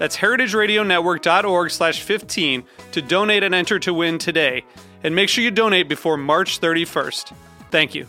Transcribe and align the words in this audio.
That's 0.00 0.16
heritageradionetwork.org 0.16 1.70
slash 1.70 2.00
15 2.00 2.64
to 2.92 3.02
donate 3.02 3.42
and 3.42 3.54
enter 3.54 3.78
to 3.80 3.92
win 3.92 4.16
today. 4.16 4.64
And 5.04 5.14
make 5.14 5.28
sure 5.28 5.44
you 5.44 5.50
donate 5.50 5.90
before 5.90 6.16
March 6.16 6.58
31st. 6.58 7.34
Thank 7.70 7.94
you. 7.94 8.06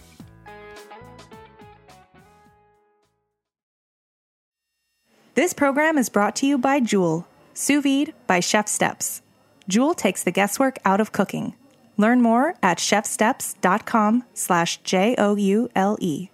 This 5.36 5.52
program 5.52 5.98
is 5.98 6.08
brought 6.08 6.38
to 6.38 6.46
you 6.46 6.58
by 6.58 6.80
Joule, 6.80 7.28
sous 7.54 7.84
vide 7.84 8.14
by 8.26 8.40
Chef 8.40 8.70
Steps. 8.70 9.22
Joule 9.68 9.94
takes 9.94 10.24
the 10.24 10.32
guesswork 10.32 10.80
out 10.86 11.02
of 11.02 11.12
cooking. 11.12 11.56
Learn 11.98 12.22
more 12.22 12.56
at 12.64 12.78
chefsteps.com 12.78 14.24
slash 14.34 14.78
J-O-U-L-E. 14.84 16.30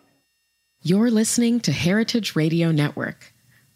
You're 0.83 1.09
listening 1.09 1.59
to 1.61 1.72
Heritage 1.72 2.35
Radio 2.35 2.72
Network. 2.72 3.33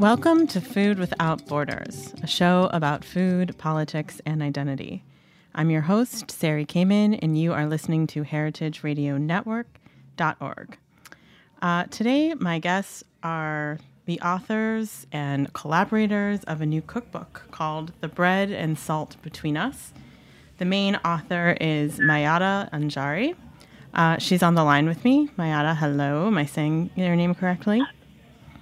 Welcome 0.00 0.46
to 0.46 0.62
Food 0.62 0.98
Without 0.98 1.46
Borders, 1.46 2.14
a 2.22 2.26
show 2.26 2.70
about 2.72 3.04
food, 3.04 3.58
politics, 3.58 4.18
and 4.24 4.42
identity. 4.42 5.04
I'm 5.54 5.68
your 5.68 5.82
host, 5.82 6.30
Sari 6.30 6.64
Kamen, 6.64 7.18
and 7.20 7.38
you 7.38 7.52
are 7.52 7.66
listening 7.66 8.06
to 8.06 8.24
heritageradionetwork.org. 8.24 10.78
Uh, 11.60 11.84
today, 11.84 12.32
my 12.32 12.58
guests 12.58 13.04
are 13.22 13.78
the 14.06 14.18
authors 14.22 15.06
and 15.12 15.52
collaborators 15.52 16.44
of 16.44 16.62
a 16.62 16.66
new 16.66 16.80
cookbook 16.80 17.42
called 17.50 17.92
The 18.00 18.08
Bread 18.08 18.50
and 18.50 18.78
Salt 18.78 19.18
Between 19.20 19.58
Us. 19.58 19.92
The 20.56 20.64
main 20.64 20.96
author 21.04 21.58
is 21.60 21.98
Mayada 21.98 22.70
Anjari. 22.70 23.36
Uh, 23.92 24.16
she's 24.16 24.42
on 24.42 24.54
the 24.54 24.64
line 24.64 24.86
with 24.86 25.04
me. 25.04 25.28
Mayada, 25.38 25.76
hello. 25.76 26.28
Am 26.28 26.38
I 26.38 26.46
saying 26.46 26.88
your 26.96 27.16
name 27.16 27.34
correctly? 27.34 27.82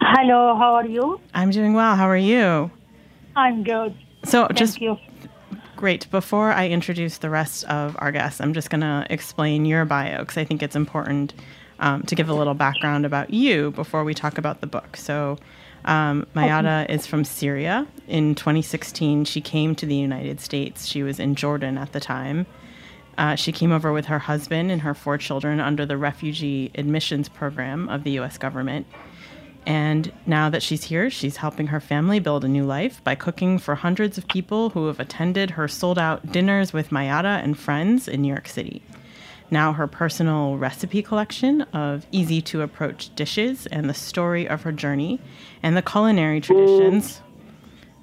Hello, 0.00 0.56
how 0.56 0.74
are 0.74 0.86
you? 0.86 1.20
I'm 1.34 1.50
doing 1.50 1.74
well. 1.74 1.96
How 1.96 2.08
are 2.08 2.16
you? 2.16 2.70
I'm 3.36 3.64
good. 3.64 3.94
So, 4.24 4.46
Thank 4.46 4.58
just 4.58 4.80
you. 4.80 4.96
great. 5.76 6.10
Before 6.10 6.52
I 6.52 6.68
introduce 6.68 7.18
the 7.18 7.30
rest 7.30 7.64
of 7.64 7.96
our 7.98 8.12
guests, 8.12 8.40
I'm 8.40 8.54
just 8.54 8.70
going 8.70 8.80
to 8.80 9.06
explain 9.10 9.64
your 9.64 9.84
bio 9.84 10.20
because 10.20 10.36
I 10.36 10.44
think 10.44 10.62
it's 10.62 10.76
important 10.76 11.34
um, 11.80 12.02
to 12.04 12.14
give 12.14 12.28
a 12.28 12.34
little 12.34 12.54
background 12.54 13.06
about 13.06 13.30
you 13.32 13.70
before 13.72 14.04
we 14.04 14.14
talk 14.14 14.38
about 14.38 14.60
the 14.60 14.66
book. 14.66 14.96
So, 14.96 15.38
um, 15.84 16.26
Mayada 16.34 16.88
is 16.90 17.06
from 17.06 17.24
Syria. 17.24 17.86
In 18.08 18.34
2016, 18.34 19.24
she 19.24 19.40
came 19.40 19.74
to 19.76 19.86
the 19.86 19.94
United 19.94 20.40
States. 20.40 20.86
She 20.86 21.02
was 21.02 21.18
in 21.20 21.34
Jordan 21.34 21.78
at 21.78 21.92
the 21.92 22.00
time. 22.00 22.46
Uh, 23.16 23.34
she 23.34 23.50
came 23.50 23.72
over 23.72 23.92
with 23.92 24.06
her 24.06 24.18
husband 24.20 24.70
and 24.70 24.82
her 24.82 24.94
four 24.94 25.18
children 25.18 25.58
under 25.60 25.84
the 25.84 25.96
refugee 25.96 26.70
admissions 26.76 27.28
program 27.28 27.88
of 27.88 28.04
the 28.04 28.12
U.S. 28.12 28.38
government. 28.38 28.86
And 29.68 30.10
now 30.24 30.48
that 30.48 30.62
she's 30.62 30.84
here, 30.84 31.10
she's 31.10 31.36
helping 31.36 31.66
her 31.66 31.78
family 31.78 32.20
build 32.20 32.42
a 32.42 32.48
new 32.48 32.64
life 32.64 33.04
by 33.04 33.14
cooking 33.14 33.58
for 33.58 33.74
hundreds 33.74 34.16
of 34.16 34.26
people 34.26 34.70
who 34.70 34.86
have 34.86 34.98
attended 34.98 35.50
her 35.50 35.68
sold 35.68 35.98
out 35.98 36.32
dinners 36.32 36.72
with 36.72 36.88
Mayada 36.88 37.44
and 37.44 37.56
friends 37.56 38.08
in 38.08 38.22
New 38.22 38.28
York 38.28 38.48
City. 38.48 38.80
Now, 39.50 39.74
her 39.74 39.86
personal 39.86 40.56
recipe 40.56 41.02
collection 41.02 41.62
of 41.74 42.06
easy 42.10 42.40
to 42.42 42.62
approach 42.62 43.14
dishes 43.14 43.66
and 43.66 43.90
the 43.90 43.94
story 43.94 44.48
of 44.48 44.62
her 44.62 44.72
journey 44.72 45.20
and 45.62 45.76
the 45.76 45.82
culinary 45.82 46.40
traditions 46.40 47.20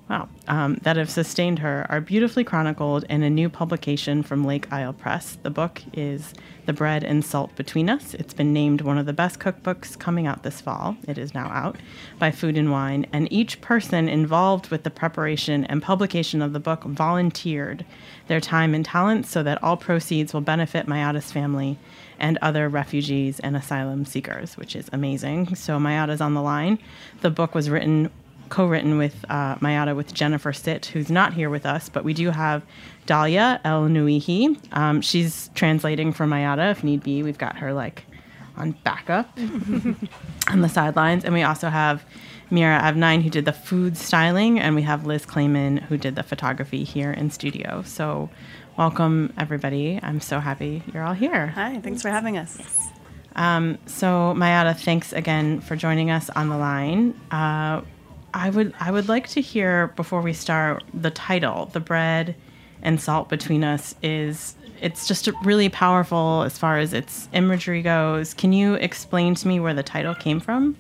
wow, 0.10 0.30
um, 0.48 0.76
that 0.84 0.98
have 0.98 1.10
sustained 1.10 1.60
her 1.60 1.86
are 1.90 2.02
beautifully 2.02 2.44
chronicled 2.44 3.06
in 3.10 3.24
a 3.24 3.30
new 3.30 3.50
publication 3.50 4.22
from 4.22 4.44
Lake 4.44 4.72
Isle 4.72 4.94
Press. 4.94 5.38
The 5.42 5.50
book 5.50 5.82
is 5.94 6.34
The 6.66 6.74
Bread 6.74 7.04
and 7.04 7.24
Salt 7.24 7.56
Between 7.56 7.90
Us. 7.90 8.14
It's 8.16 8.34
been 8.34 8.52
named 8.52 8.82
one 8.82 8.98
of 8.98 9.06
the 9.06 9.14
best 9.14 9.40
cookbooks 9.40 9.98
coming 9.98 10.26
out 10.26 10.44
this 10.44 10.62
fall. 10.62 10.98
It 11.08 11.18
is 11.18 11.34
now 11.34 11.48
out 11.48 11.78
by 12.18 12.32
Food 12.32 12.58
and 12.58 12.72
Wine. 12.72 13.06
And 13.14 13.32
each 13.32 13.62
person 13.62 14.10
involved 14.10 14.70
with 14.70 14.84
the 14.84 14.90
preparation 14.90 15.66
and 15.66 15.82
publication 15.82 16.42
of 16.42 16.54
the 16.54 16.60
book 16.60 16.84
volunteered 16.84 17.86
their 18.28 18.42
time 18.42 18.74
and 18.74 18.84
talents 18.84 19.30
so 19.30 19.44
that 19.44 19.62
all 19.64 19.78
proceeds 19.78 20.34
will 20.34 20.42
benefit 20.42 20.88
Mayada's 20.88 21.32
family 21.32 21.78
and 22.20 22.40
other 22.42 22.68
refugees 22.68 23.40
and 23.42 23.56
asylum 23.56 24.06
seekers, 24.06 24.58
which 24.58 24.76
is 24.76 24.90
amazing. 24.92 25.56
So 25.56 25.78
Mayada's 25.78 26.22
on 26.22 26.34
the 26.34 26.42
line. 26.42 26.80
The 27.22 27.30
book 27.30 27.54
was 27.54 27.70
written 27.70 28.10
co-written 28.50 28.98
with 28.98 29.26
uh, 29.30 29.56
Mayada 29.56 29.96
with 29.96 30.14
Jennifer 30.14 30.54
Sit, 30.54 30.88
who's 30.88 31.10
not 31.10 31.34
here 31.34 31.50
with 31.50 31.66
us, 31.66 31.90
but 31.90 32.04
we 32.04 32.14
do 32.14 32.30
have 32.30 32.64
Dalia 33.08 33.60
El 33.64 33.84
Nuihi. 33.84 34.58
Um, 34.76 35.02
she's 35.02 35.50
translating 35.56 36.12
for 36.12 36.26
Mayada 36.26 36.72
if 36.72 36.84
need 36.84 37.04
be. 37.04 37.24
We've 37.24 37.38
got 37.38 37.58
her 37.58 37.74
like 37.74 38.04
on 38.58 38.72
backup 38.84 39.38
on 40.48 40.62
the 40.62 40.70
sidelines, 40.70 41.26
and 41.26 41.34
we 41.34 41.44
also 41.44 41.70
have 41.70 42.04
Mira 42.50 42.80
Evnine 42.80 43.22
who 43.22 43.30
did 43.30 43.46
the 43.46 43.54
food 43.54 43.98
styling, 43.98 44.60
and 44.60 44.76
we 44.76 44.82
have 44.84 45.06
Liz 45.06 45.26
Clayman 45.26 45.82
who 45.84 45.98
did 45.98 46.16
the 46.16 46.24
photography 46.24 46.84
here 46.84 47.12
in 47.12 47.32
studio. 47.32 47.84
So, 47.86 48.30
welcome 48.78 49.34
everybody. 49.38 50.00
I'm 50.02 50.22
so 50.22 50.40
happy 50.40 50.84
you're 50.94 51.04
all 51.04 51.14
here. 51.14 51.48
Hi, 51.48 51.80
thanks 51.82 52.02
for 52.02 52.10
having 52.10 52.38
us. 52.38 52.60
Um, 53.36 53.78
so, 53.86 54.34
Mayada, 54.38 54.78
thanks 54.80 55.12
again 55.12 55.60
for 55.60 55.76
joining 55.76 56.10
us 56.10 56.30
on 56.30 56.50
the 56.50 56.58
line. 56.58 57.20
Uh, 57.32 57.82
I 58.36 58.50
would 58.50 58.74
I 58.82 58.92
would 58.92 59.08
like 59.08 59.30
to 59.30 59.42
hear 59.42 59.88
before 59.96 60.22
we 60.22 60.34
start 60.34 60.84
the 60.94 61.10
title, 61.10 61.68
The 61.72 61.80
Bread 61.80 62.36
and 62.82 63.00
Salt 63.00 63.30
Between 63.30 63.64
Us 63.64 63.96
is 64.04 64.56
it's 64.82 65.08
just 65.08 65.30
really 65.44 65.70
powerful 65.70 66.44
as 66.44 66.58
far 66.58 66.78
as 66.78 66.92
its 66.92 67.30
imagery 67.32 67.82
goes. 67.82 68.34
Can 68.34 68.52
you 68.52 68.74
explain 68.74 69.36
to 69.36 69.48
me 69.48 69.62
where 69.62 69.74
the 69.74 69.84
title 69.84 70.14
came 70.14 70.42
from? 70.42 70.76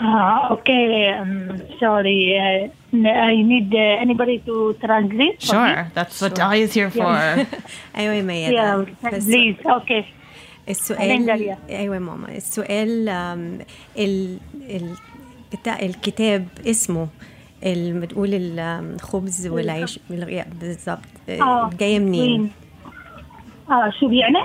Uh, 0.00 0.48
okay, 0.52 1.08
um, 1.08 1.60
sorry. 1.80 2.38
Uh, 2.38 2.98
I 3.08 3.42
need 3.42 3.74
uh, 3.74 3.78
anybody 3.78 4.38
to 4.46 4.74
translate. 4.74 5.42
Sure, 5.42 5.90
that's 5.92 6.20
what 6.20 6.36
sure. 6.36 6.46
I 6.46 6.56
is 6.56 6.72
here 6.72 6.90
for. 6.90 7.02
Anyway, 7.94 8.20
will 8.20 8.26
make. 8.26 8.52
Yeah, 8.52 8.84
please. 9.10 9.58
Okay. 9.66 10.08
السؤال. 10.68 11.00
أيوه 11.70 11.98
ماما. 11.98 12.28
السؤال 12.36 13.08
ال... 13.98 14.38
ال... 14.60 14.94
بتاع 15.52 15.78
الكتاب 15.82 16.48
اسمه 16.66 17.08
اللي 17.62 18.00
بتقول 18.00 18.28
الخبز. 18.34 19.46
والعيش 19.46 19.98
بالغ- 20.10 20.48
بالظبط. 20.60 20.98
آه، 21.28 21.70
جاية 21.78 21.98
منين؟ 21.98 22.50
آه 23.70 23.90
شو 24.00 24.08
بيعني؟ 24.08 24.38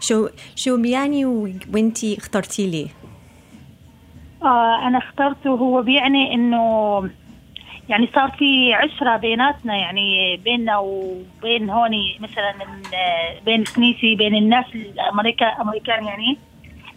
شو 0.00 0.28
شو 0.56 0.82
بيعني 0.82 1.26
و- 1.26 1.52
وانتي 1.74 2.18
اخترتي 2.18 2.66
لي 2.70 2.88
آه 4.42 4.88
أنا 4.88 4.98
اخترته. 4.98 5.50
هو 5.50 5.82
بيعني 5.82 6.34
إنه 6.34 6.98
يعني 7.88 8.08
صار 8.14 8.30
في 8.38 8.74
عشرة 8.74 9.16
بيناتنا 9.16 9.76
يعني 9.76 10.36
بيننا 10.36 10.78
وبين 10.78 11.70
هوني 11.70 12.18
مثلا 12.20 12.52
من 12.52 12.82
آه، 12.94 13.40
بين 13.46 13.60
الكنيسة 13.60 14.16
بين 14.16 14.34
الناس 14.34 14.64
الأمريكا 14.74 15.46
أمريكان 15.46 16.04
يعني 16.04 16.38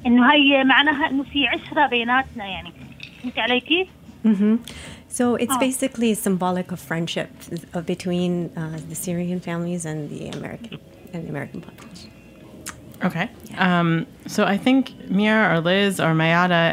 إنه 0.05 0.33
هي 0.33 0.63
معناها 0.63 1.09
إنه 1.09 1.23
في 1.23 1.47
عشرة 1.47 1.87
بيناتنا 1.87 2.45
يعني 2.45 2.73
فهمت 3.23 3.39
علي 3.39 3.59
كيف؟ 3.59 3.87
Mm-hmm. 4.25 4.55
So 5.19 5.25
it's 5.43 5.55
Oh. 5.55 5.59
basically 5.67 6.11
symbolic 6.13 6.67
of 6.75 6.79
friendship 6.89 7.29
uh, 7.73 7.81
between 7.93 8.31
uh, 8.55 8.77
the 8.89 8.95
Syrian 9.03 9.39
families 9.47 9.83
and 9.91 9.99
the 10.13 10.21
American 10.37 10.77
and 11.13 11.19
the 11.25 11.29
American 11.35 11.59
population. 11.67 12.09
Okay. 13.07 13.27
Um, 13.67 13.89
so 14.35 14.41
I 14.55 14.57
think 14.65 14.81
Mia 15.17 15.37
or 15.51 15.59
Liz 15.69 15.99
or 16.05 16.11
Mayada, 16.23 16.63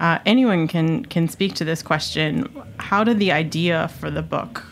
uh, 0.00 0.18
anyone 0.26 0.66
can 0.66 1.04
can 1.04 1.28
speak 1.28 1.54
to 1.54 1.64
this 1.64 1.82
question. 1.82 2.48
How 2.78 3.04
did 3.04 3.18
the 3.18 3.32
idea 3.32 3.88
for 4.00 4.10
the 4.10 4.22
book 4.22 4.64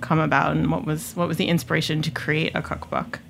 come 0.00 0.18
about, 0.18 0.52
and 0.56 0.70
what 0.70 0.84
was 0.84 1.14
what 1.16 1.28
was 1.28 1.36
the 1.36 1.46
inspiration 1.46 2.02
to 2.02 2.10
create 2.10 2.52
a 2.54 2.62
cookbook? 2.62 3.20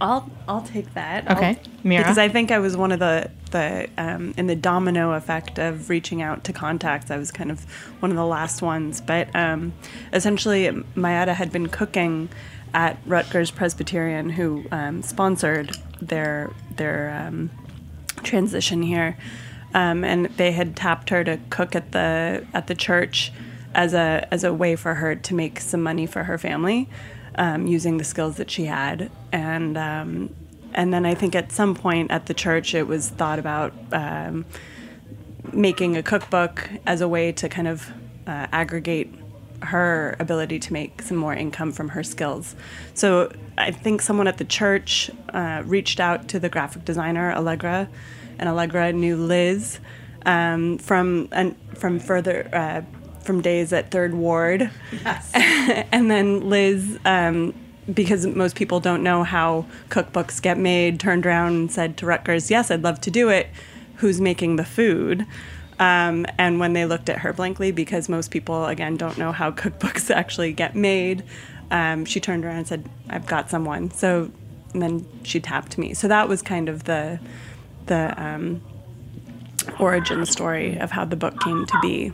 I'll 0.00 0.30
I'll 0.48 0.62
take 0.62 0.94
that. 0.94 1.30
Okay. 1.30 1.50
I'll- 1.50 1.70
Mira? 1.82 2.02
Because 2.02 2.18
I 2.18 2.28
think 2.28 2.50
I 2.50 2.58
was 2.58 2.76
one 2.76 2.92
of 2.92 2.98
the 2.98 3.30
the 3.50 3.88
um, 3.98 4.34
in 4.36 4.46
the 4.46 4.56
domino 4.56 5.12
effect 5.12 5.58
of 5.58 5.88
reaching 5.88 6.22
out 6.22 6.44
to 6.44 6.52
contacts. 6.52 7.10
I 7.10 7.16
was 7.16 7.30
kind 7.30 7.50
of 7.50 7.64
one 8.00 8.10
of 8.10 8.16
the 8.16 8.26
last 8.26 8.62
ones. 8.62 9.00
But 9.00 9.34
um, 9.34 9.72
essentially, 10.12 10.66
Mayada 10.96 11.34
had 11.34 11.52
been 11.52 11.68
cooking 11.68 12.28
at 12.72 12.98
Rutgers 13.06 13.50
Presbyterian, 13.50 14.30
who 14.30 14.64
um, 14.72 15.02
sponsored 15.02 15.76
their 16.00 16.50
their 16.76 17.26
um, 17.26 17.50
transition 18.24 18.82
here, 18.82 19.16
um, 19.72 20.04
and 20.04 20.26
they 20.36 20.52
had 20.52 20.76
tapped 20.76 21.10
her 21.10 21.24
to 21.24 21.38
cook 21.50 21.74
at 21.76 21.92
the 21.92 22.46
at 22.52 22.66
the 22.66 22.74
church 22.74 23.32
as 23.74 23.94
a 23.94 24.26
as 24.30 24.44
a 24.44 24.52
way 24.52 24.76
for 24.76 24.94
her 24.94 25.14
to 25.14 25.34
make 25.34 25.60
some 25.60 25.82
money 25.82 26.06
for 26.06 26.24
her 26.24 26.38
family, 26.38 26.88
um, 27.36 27.66
using 27.66 27.98
the 27.98 28.04
skills 28.04 28.36
that 28.36 28.50
she 28.50 28.64
had, 28.64 29.10
and 29.32 29.76
um, 29.76 30.34
and 30.74 30.92
then 30.92 31.06
I 31.06 31.14
think 31.14 31.34
at 31.34 31.52
some 31.52 31.74
point 31.74 32.10
at 32.10 32.26
the 32.26 32.34
church 32.34 32.74
it 32.74 32.86
was 32.86 33.08
thought 33.08 33.38
about 33.38 33.72
um, 33.92 34.44
making 35.52 35.96
a 35.96 36.02
cookbook 36.02 36.68
as 36.86 37.00
a 37.00 37.08
way 37.08 37.32
to 37.32 37.48
kind 37.48 37.68
of 37.68 37.88
uh, 38.26 38.46
aggregate 38.52 39.08
her 39.64 40.16
ability 40.18 40.58
to 40.60 40.72
make 40.72 41.02
some 41.02 41.16
more 41.16 41.34
income 41.34 41.72
from 41.72 41.90
her 41.90 42.02
skills. 42.02 42.54
So 42.94 43.32
I 43.58 43.70
think 43.70 44.02
someone 44.02 44.28
at 44.28 44.38
the 44.38 44.44
church 44.44 45.10
uh, 45.30 45.62
reached 45.64 46.00
out 46.00 46.28
to 46.28 46.38
the 46.38 46.48
graphic 46.48 46.84
designer 46.84 47.32
Allegra, 47.32 47.88
and 48.38 48.48
Allegra 48.48 48.92
knew 48.92 49.16
Liz 49.16 49.78
um, 50.26 50.78
from 50.78 51.28
and 51.32 51.54
from 51.76 51.98
further 51.98 52.48
uh, 52.52 52.82
from 53.20 53.40
days 53.40 53.72
at 53.72 53.90
Third 53.90 54.14
Ward, 54.14 54.70
Yes. 54.92 55.30
and 55.34 56.10
then 56.10 56.48
Liz. 56.48 56.98
Um, 57.04 57.54
because 57.92 58.26
most 58.26 58.56
people 58.56 58.80
don't 58.80 59.02
know 59.02 59.24
how 59.24 59.66
cookbooks 59.90 60.40
get 60.40 60.56
made, 60.56 60.98
turned 60.98 61.26
around 61.26 61.52
and 61.52 61.70
said 61.70 61.98
to 61.98 62.06
Rutgers, 62.06 62.50
Yes, 62.50 62.70
I'd 62.70 62.82
love 62.82 62.98
to 63.02 63.10
do 63.10 63.28
it. 63.28 63.48
Who's 63.96 64.22
making 64.22 64.56
the 64.56 64.64
food? 64.64 65.26
Um, 65.78 66.26
and 66.38 66.60
when 66.60 66.72
they 66.72 66.86
looked 66.86 67.08
at 67.08 67.18
her 67.18 67.32
blankly, 67.32 67.72
because 67.72 68.08
most 68.08 68.30
people, 68.30 68.66
again, 68.66 68.96
don't 68.96 69.18
know 69.18 69.32
how 69.32 69.50
cookbooks 69.62 70.10
actually 70.10 70.52
get 70.52 70.74
made, 70.74 71.24
um, 71.70 72.04
she 72.04 72.20
turned 72.20 72.44
around 72.44 72.58
and 72.58 72.68
said, 72.68 72.88
I've 73.08 73.26
got 73.26 73.50
someone. 73.50 73.90
So 73.90 74.30
then 74.72 75.06
she 75.22 75.40
tapped 75.40 75.78
me. 75.78 75.94
So 75.94 76.08
that 76.08 76.28
was 76.28 76.42
kind 76.42 76.68
of 76.68 76.84
the, 76.84 77.18
the 77.86 78.14
um, 78.22 78.62
origin 79.78 80.24
story 80.26 80.78
of 80.78 80.90
how 80.90 81.04
the 81.04 81.16
book 81.16 81.40
came 81.40 81.66
to 81.66 81.78
be. 81.80 82.12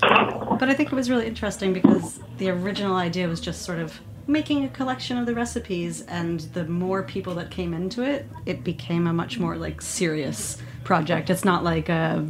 But 0.00 0.68
I 0.68 0.74
think 0.74 0.92
it 0.92 0.94
was 0.94 1.10
really 1.10 1.26
interesting 1.26 1.72
because 1.72 2.20
the 2.38 2.50
original 2.50 2.96
idea 2.96 3.28
was 3.28 3.40
just 3.40 3.62
sort 3.62 3.78
of 3.78 4.00
making 4.26 4.64
a 4.64 4.68
collection 4.68 5.16
of 5.16 5.26
the 5.26 5.34
recipes, 5.34 6.02
and 6.02 6.40
the 6.40 6.64
more 6.64 7.02
people 7.02 7.34
that 7.34 7.50
came 7.50 7.72
into 7.72 8.02
it, 8.02 8.26
it 8.44 8.62
became 8.62 9.06
a 9.06 9.12
much 9.12 9.38
more 9.38 9.56
like 9.56 9.80
serious 9.80 10.58
project. 10.84 11.30
It's 11.30 11.44
not 11.44 11.64
like 11.64 11.88
a, 11.88 12.28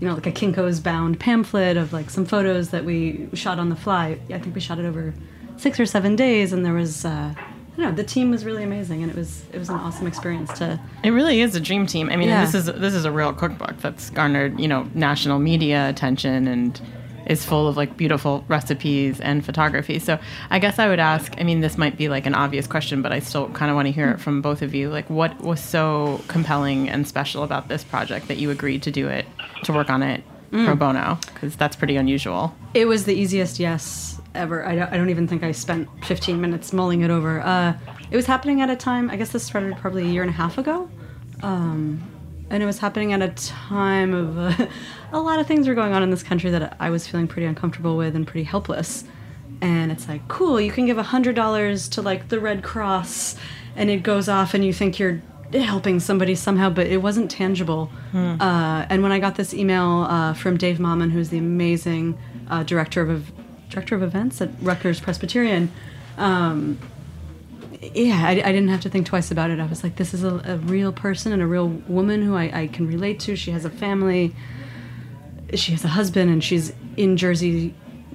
you 0.00 0.06
know, 0.08 0.14
like 0.14 0.26
a 0.26 0.32
Kinko's 0.32 0.80
bound 0.80 1.18
pamphlet 1.18 1.76
of 1.76 1.92
like 1.92 2.10
some 2.10 2.24
photos 2.26 2.70
that 2.70 2.84
we 2.84 3.28
shot 3.34 3.58
on 3.58 3.68
the 3.70 3.76
fly. 3.76 4.18
I 4.30 4.38
think 4.38 4.54
we 4.54 4.60
shot 4.60 4.78
it 4.78 4.84
over 4.84 5.14
six 5.56 5.80
or 5.80 5.86
seven 5.86 6.16
days, 6.16 6.52
and 6.52 6.64
there 6.64 6.74
was. 6.74 7.04
Uh, 7.04 7.34
I 7.78 7.80
don't 7.82 7.90
know. 7.90 7.92
The 7.94 8.04
team 8.04 8.30
was 8.30 8.44
really 8.46 8.62
amazing, 8.62 9.02
and 9.02 9.10
it 9.10 9.16
was 9.16 9.44
it 9.52 9.58
was 9.58 9.68
an 9.68 9.74
awesome 9.76 10.06
experience 10.06 10.50
to 10.58 10.80
It 11.04 11.10
really 11.10 11.40
is 11.42 11.54
a 11.54 11.60
dream 11.60 11.86
team. 11.86 12.08
I 12.10 12.16
mean, 12.16 12.28
Yeah. 12.28 12.42
this 12.44 12.54
is 12.54 12.66
this 12.66 12.94
is 12.94 13.04
a 13.04 13.10
real 13.12 13.32
cookbook 13.34 13.76
that's 13.78 14.08
garnered 14.10 14.58
you 14.58 14.66
know 14.68 14.88
national 14.94 15.38
media 15.38 15.88
attention 15.88 16.46
and 16.48 16.80
is 17.26 17.44
full 17.44 17.68
of 17.68 17.76
like 17.76 17.96
beautiful 17.96 18.44
recipes 18.48 19.20
and 19.20 19.44
photography. 19.44 19.98
So 19.98 20.18
I 20.50 20.58
guess 20.58 20.78
I 20.78 20.88
would 20.88 21.00
ask. 21.00 21.34
I 21.38 21.42
mean, 21.44 21.60
this 21.60 21.76
might 21.76 21.96
be 21.96 22.08
like 22.08 22.26
an 22.26 22.34
obvious 22.34 22.66
question, 22.66 23.02
but 23.02 23.12
I 23.12 23.18
still 23.18 23.48
kind 23.50 23.70
of 23.70 23.74
want 23.74 23.86
to 23.86 23.92
hear 23.92 24.10
it 24.10 24.20
from 24.20 24.42
both 24.42 24.62
of 24.62 24.74
you. 24.74 24.90
Like, 24.90 25.08
what 25.10 25.40
was 25.40 25.60
so 25.60 26.20
compelling 26.28 26.88
and 26.88 27.06
special 27.06 27.42
about 27.42 27.68
this 27.68 27.84
project 27.84 28.28
that 28.28 28.38
you 28.38 28.50
agreed 28.50 28.82
to 28.84 28.90
do 28.90 29.08
it 29.08 29.26
to 29.64 29.72
work 29.72 29.90
on 29.90 30.02
it 30.02 30.22
pro 30.50 30.74
bono? 30.76 31.18
Because 31.32 31.56
that's 31.56 31.76
pretty 31.76 31.96
unusual. 31.96 32.54
It 32.74 32.86
was 32.86 33.04
the 33.04 33.14
easiest 33.14 33.58
yes 33.58 34.20
ever. 34.34 34.66
I 34.66 34.76
don't, 34.76 34.92
I 34.92 34.96
don't 34.96 35.10
even 35.10 35.26
think 35.26 35.42
I 35.42 35.52
spent 35.52 35.88
15 36.04 36.40
minutes 36.40 36.72
mulling 36.72 37.02
it 37.02 37.10
over. 37.10 37.40
Uh, 37.40 37.74
it 38.10 38.16
was 38.16 38.26
happening 38.26 38.60
at 38.60 38.70
a 38.70 38.76
time, 38.76 39.10
I 39.10 39.16
guess 39.16 39.30
this 39.30 39.44
started 39.44 39.76
probably 39.78 40.04
a 40.04 40.08
year 40.08 40.22
and 40.22 40.30
a 40.30 40.34
half 40.34 40.58
ago. 40.58 40.88
Um, 41.42 42.02
and 42.50 42.62
it 42.62 42.66
was 42.66 42.78
happening 42.78 43.12
at 43.12 43.22
a 43.22 43.28
time 43.28 44.14
of 44.14 44.38
uh, 44.38 44.66
a 45.12 45.20
lot 45.20 45.38
of 45.38 45.46
things 45.46 45.66
were 45.68 45.74
going 45.74 45.92
on 45.92 46.02
in 46.02 46.10
this 46.10 46.22
country 46.22 46.50
that 46.50 46.76
I 46.78 46.90
was 46.90 47.06
feeling 47.06 47.28
pretty 47.28 47.46
uncomfortable 47.46 47.96
with 47.96 48.14
and 48.14 48.26
pretty 48.26 48.44
helpless. 48.44 49.04
And 49.60 49.90
it's 49.90 50.06
like, 50.06 50.26
cool, 50.28 50.60
you 50.60 50.70
can 50.70 50.86
give 50.86 50.96
$100 50.98 51.90
to 51.92 52.02
like 52.02 52.28
the 52.28 52.38
Red 52.38 52.62
Cross 52.62 53.36
and 53.74 53.90
it 53.90 54.02
goes 54.02 54.28
off 54.28 54.54
and 54.54 54.64
you 54.64 54.72
think 54.72 54.98
you're 54.98 55.22
helping 55.52 56.00
somebody 56.00 56.34
somehow, 56.34 56.68
but 56.70 56.86
it 56.86 56.98
wasn't 56.98 57.30
tangible. 57.30 57.90
Uh, 58.40 58.86
and 58.90 59.02
when 59.02 59.12
I 59.12 59.18
got 59.18 59.36
this 59.36 59.54
email 59.54 60.06
uh, 60.08 60.34
from 60.34 60.56
Dave 60.56 60.78
Mammon, 60.78 61.10
who's 61.10 61.30
the 61.30 61.38
amazing 61.38 62.18
uh, 62.48 62.62
director 62.62 63.02
of 63.02 63.32
director 63.70 63.96
of 63.96 64.02
events 64.02 64.40
at 64.40 64.50
Rutgers 64.60 65.00
Presbyterian, 65.00 65.72
um, 66.18 66.78
yeah, 67.94 68.22
I, 68.26 68.30
I 68.32 68.52
didn't 68.52 68.68
have 68.68 68.80
to 68.82 68.88
think 68.90 69.06
twice 69.06 69.30
about 69.30 69.50
it. 69.50 69.60
I 69.60 69.66
was 69.66 69.82
like, 69.82 69.96
this 69.96 70.14
is 70.14 70.24
a, 70.24 70.40
a 70.44 70.56
real 70.58 70.92
person 70.92 71.32
and 71.32 71.42
a 71.42 71.46
real 71.46 71.68
woman 71.88 72.22
who 72.22 72.34
I, 72.36 72.62
I 72.62 72.66
can 72.68 72.86
relate 72.86 73.20
to. 73.20 73.36
She 73.36 73.50
has 73.50 73.64
a 73.64 73.70
family, 73.70 74.34
she 75.54 75.72
has 75.72 75.84
a 75.84 75.88
husband, 75.88 76.30
and 76.30 76.42
she's 76.42 76.72
in 76.96 77.16
Jersey. 77.16 77.74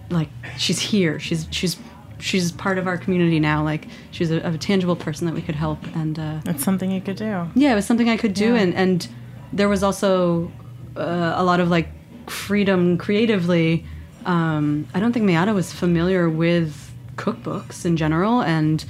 Like 0.10 0.30
she's 0.58 0.80
here. 0.80 1.20
She's 1.20 1.48
she's 1.52 1.78
she's 2.20 2.52
part 2.52 2.78
of 2.78 2.86
our 2.88 2.98
community 2.98 3.40
now. 3.40 3.64
Like 3.64 3.88
she's 4.12 4.30
a, 4.32 4.38
a 4.40 4.58
tangible 4.58 4.96
person 4.96 5.26
that 5.28 5.34
we 5.34 5.42
could 5.42 5.56
help. 5.56 5.80
And 5.96 6.20
uh, 6.20 6.40
It's 6.46 6.64
something 6.64 6.92
you 6.92 7.00
could 7.02 7.16
do. 7.16 7.48
yeah, 7.56 7.72
it 7.72 7.76
was 7.76 7.86
something 7.86 8.10
I 8.10 8.18
could 8.18 8.34
do, 8.34 8.54
Yeah. 8.56 8.62
and 8.62 8.74
and 8.76 9.08
there 9.54 9.70
was 9.70 9.84
also 9.84 10.52
uh, 10.98 11.34
a 11.38 11.44
lot 11.44 11.60
of 11.60 11.70
like 11.70 11.88
freedom 12.30 12.98
creatively. 12.98 13.86
Um, 14.26 14.88
I 14.94 15.00
don't 15.00 15.14
think 15.14 15.26
Mayada 15.26 15.54
was 15.54 15.72
familiar 15.74 16.30
with 16.30 16.92
cookbooks 17.16 17.86
in 17.86 17.96
general, 17.98 18.42
and 18.42 18.84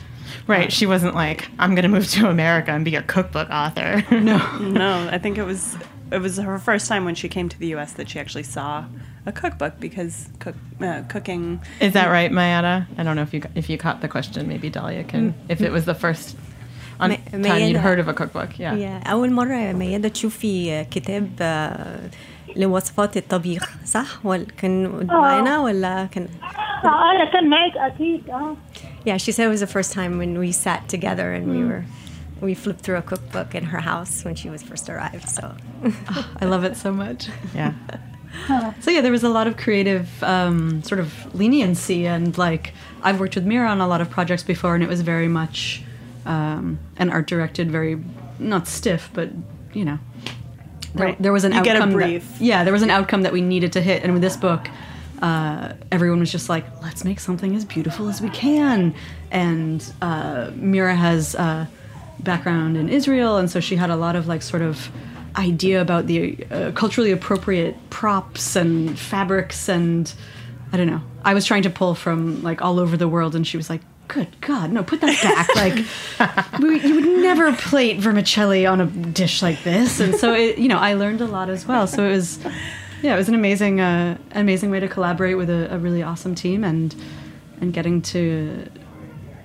Right. 0.47 0.73
She 0.73 0.87
wasn't 0.87 1.15
like, 1.15 1.49
I'm 1.59 1.75
going 1.75 1.83
to 1.83 1.89
move 1.89 2.09
to 2.13 2.29
America 2.29 2.71
and 2.71 2.85
be 2.85 2.95
a 2.97 3.03
cookbook 3.03 3.49
author. 3.51 4.05
no. 4.11 4.39
No, 4.61 5.09
I 5.11 5.19
think 5.19 5.39
it 5.39 5.45
was 5.45 5.77
it 6.13 6.19
was 6.21 6.37
her 6.39 6.59
first 6.59 6.89
time 6.89 7.05
when 7.05 7.15
she 7.17 7.29
came 7.29 7.49
to 7.49 7.59
the 7.59 7.69
U.S. 7.69 7.95
that 7.95 8.09
she 8.09 8.19
actually 8.21 8.45
saw 8.45 8.85
a 9.27 9.33
cookbook 9.33 9.81
because 9.81 10.29
cook, 10.39 10.55
uh, 10.81 11.03
cooking. 11.09 11.61
Is 11.81 11.93
that 11.95 12.09
right, 12.11 12.31
Mayada? 12.31 12.87
I 12.99 13.03
don't 13.03 13.17
know 13.17 13.23
if 13.23 13.35
you 13.35 13.43
if 13.57 13.69
you 13.71 13.77
caught 13.79 14.01
the 14.03 14.09
question. 14.09 14.47
Maybe 14.47 14.71
Dahlia 14.71 15.03
can. 15.05 15.35
If 15.49 15.61
it 15.63 15.73
was 15.73 15.85
the 15.85 15.95
first 15.95 16.37
on 17.01 17.11
Ma- 17.11 17.17
time 17.17 17.43
you'd 17.43 17.77
Mayada. 17.77 17.81
heard 17.81 17.99
of 17.99 18.07
a 18.09 18.15
cookbook, 18.15 18.51
yeah. 18.59 18.75
Yeah. 18.75 19.03
أول 19.11 19.33
مرة 19.33 19.73
ميادة 19.73 20.09
تشوفي 20.09 20.85
كتاب 20.85 21.31
آه، 21.41 22.01
لوصفات 22.57 23.17
الطبيخ 23.17 23.77
صح؟ 23.85 24.27
ولا 24.27 24.47
كان 24.59 25.07
معنا 25.07 25.59
ولا 25.61 26.09
كان 26.13 26.29
آه 26.85 27.11
أنا 27.17 27.33
كان 27.33 27.51
معك 27.51 27.73
أكيد 27.77 28.31
آه 28.31 28.57
yeah, 29.06 29.18
she 29.18 29.32
said 29.32 29.46
it 29.46 29.50
was 29.50 29.62
the 29.62 29.68
first 29.68 29.94
time 29.94 30.18
when 30.18 30.38
we 30.38 30.52
sat 30.52 30.88
together 30.90 31.34
and 31.34 31.50
we 31.50 31.64
were 31.64 31.84
we 32.40 32.54
flipped 32.56 32.82
through 32.82 32.98
a 32.98 33.02
cookbook 33.04 33.54
in 33.54 33.64
her 33.66 33.80
house 33.80 34.24
when 34.26 34.34
she 34.36 34.50
was 34.50 34.64
first 34.64 34.90
arrived. 34.90 35.30
So 35.30 35.56
I 36.40 36.46
love 36.46 36.64
it 36.64 36.76
so 36.76 36.92
much. 36.92 37.30
Yeah. 37.54 37.74
So 38.80 38.90
yeah, 38.92 39.02
there 39.02 39.12
was 39.12 39.24
a 39.24 39.30
lot 39.30 39.46
of 39.48 39.58
creative 39.58 40.24
um, 40.24 40.82
sort 40.84 41.00
of 41.00 41.36
leniency, 41.36 42.08
and 42.08 42.36
like 42.38 42.74
I've 43.04 43.20
worked 43.20 43.36
with 43.36 43.46
Mira 43.46 43.68
on 43.70 43.82
a 43.82 43.88
lot 43.88 44.02
of 44.02 44.10
projects 44.10 44.42
before, 44.44 44.74
and 44.74 44.84
it 44.84 44.88
was 44.90 45.02
very 45.02 45.28
much 45.28 45.84
um, 46.26 46.80
an 46.98 47.10
art 47.10 47.28
directed, 47.28 47.70
very 47.70 48.02
not 48.40 48.68
stiff, 48.68 49.10
but 49.14 49.30
you 49.74 49.84
know, 49.86 50.00
there, 50.96 51.08
Right. 51.08 51.22
there 51.22 51.34
was 51.34 51.44
an 51.44 51.52
You 51.54 51.62
get 51.64 51.76
a 51.76 51.80
outcome. 51.84 52.00
that- 52.00 52.22
yeah, 52.40 52.64
there 52.64 52.74
was 52.74 52.82
an 52.84 52.90
outcome 52.90 53.24
that 53.24 53.34
we 53.34 53.42
needed 53.42 53.74
to 53.74 53.82
hit, 53.82 54.02
and 54.04 54.14
with 54.14 54.22
this 54.22 54.38
book, 54.38 54.70
uh, 55.22 55.74
everyone 55.92 56.20
was 56.20 56.32
just 56.32 56.50
like, 56.50 56.66
let's 56.82 57.04
make 57.04 57.20
something 57.20 57.56
as 57.56 57.66
beautiful 57.66 58.10
as 58.10 58.22
we 58.22 58.30
can. 58.30 58.94
And 59.30 59.84
uh, 60.02 60.52
Mira 60.56 60.96
has 60.96 61.36
uh, 61.36 61.68
background 62.20 62.78
in 62.78 62.90
Israel, 62.90 63.38
and 63.38 63.50
so 63.50 63.60
she 63.60 63.76
had 63.76 63.90
a 63.90 63.96
lot 63.96 64.16
of 64.16 64.28
like 64.28 64.42
sort 64.42 64.62
of 64.62 64.90
idea 65.38 65.82
about 65.82 66.08
the 66.08 66.46
uh, 66.52 66.72
culturally 66.74 67.12
appropriate 67.12 67.76
props 67.90 68.56
and 68.58 69.00
fabrics 69.00 69.70
and 69.70 70.14
I 70.74 70.78
don't 70.78 70.88
know. 70.88 71.02
I 71.24 71.34
was 71.34 71.46
trying 71.46 71.64
to 71.64 71.70
pull 71.70 71.96
from 71.96 72.42
like 72.44 72.62
all 72.62 72.80
over 72.80 72.96
the 72.96 73.08
world, 73.08 73.36
and 73.36 73.46
she 73.46 73.58
was 73.58 73.70
like, 73.70 73.82
"Good 74.08 74.30
God, 74.40 74.72
no! 74.72 74.84
Put 74.84 75.02
that 75.02 75.22
back! 75.22 75.56
like, 76.54 76.60
we, 76.60 76.80
you 76.80 76.96
would 76.96 77.22
never 77.22 77.52
plate 77.54 78.00
vermicelli 78.00 78.66
on 78.66 78.80
a 78.80 78.86
dish 78.86 79.42
like 79.42 79.64
this." 79.64 80.00
And 80.00 80.16
so, 80.16 80.34
it, 80.34 80.58
you 80.58 80.70
know, 80.70 80.78
I 80.78 80.94
learned 80.94 81.22
a 81.22 81.26
lot 81.26 81.50
as 81.50 81.68
well. 81.68 81.88
So 81.88 82.06
it 82.06 82.12
was, 82.12 82.40
yeah, 83.02 83.14
it 83.14 83.18
was 83.18 83.30
an 83.30 83.36
amazing, 83.36 83.80
uh, 83.80 84.18
amazing 84.34 84.72
way 84.72 84.80
to 84.80 84.88
collaborate 84.88 85.38
with 85.38 85.50
a, 85.50 85.74
a 85.74 85.78
really 85.78 86.04
awesome 86.04 86.36
team, 86.36 86.64
and 86.64 86.96
and 87.60 87.74
getting 87.74 88.02
to 88.02 88.68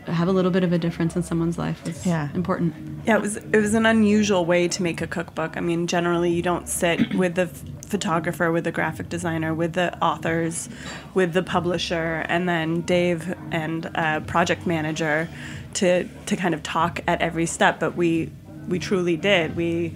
have 0.07 0.29
a 0.29 0.33
little 0.33 0.53
bit 0.53 0.63
of 0.63 0.73
a 0.73 0.79
difference 0.79 1.17
in 1.17 1.23
someone's 1.23 1.59
life 1.59 1.83
was 1.85 2.07
Yeah. 2.07 2.29
important. 2.35 2.75
Yeah, 3.07 3.17
it 3.17 3.23
was 3.23 3.37
it 3.37 3.57
was 3.57 3.75
an 3.75 3.87
unusual 3.87 4.45
way 4.47 4.69
to 4.69 4.83
make 4.83 5.01
a 5.03 5.07
cookbook. 5.07 5.57
I 5.57 5.61
mean, 5.61 5.87
generally 5.87 6.33
you 6.33 6.43
don't 6.43 6.69
sit 6.69 7.15
with 7.23 7.35
the 7.35 7.47
photographer, 7.89 8.51
with 8.53 8.65
the 8.65 8.73
graphic 8.73 9.09
designer, 9.09 9.53
with 9.55 9.73
the 9.75 9.97
authors, 10.03 10.69
with 11.15 11.33
the 11.33 11.43
publisher, 11.43 12.25
and 12.29 12.49
then 12.49 12.83
Dave 12.83 13.35
and 13.51 13.91
uh, 13.95 14.21
project 14.21 14.67
manager 14.67 15.29
to 15.75 16.05
to 16.27 16.37
kind 16.37 16.55
of 16.55 16.63
talk 16.63 17.01
at 17.07 17.21
every 17.21 17.47
step. 17.47 17.81
But 17.81 17.97
we 17.97 18.31
we 18.69 18.79
truly 18.79 19.17
did. 19.17 19.57
We 19.57 19.95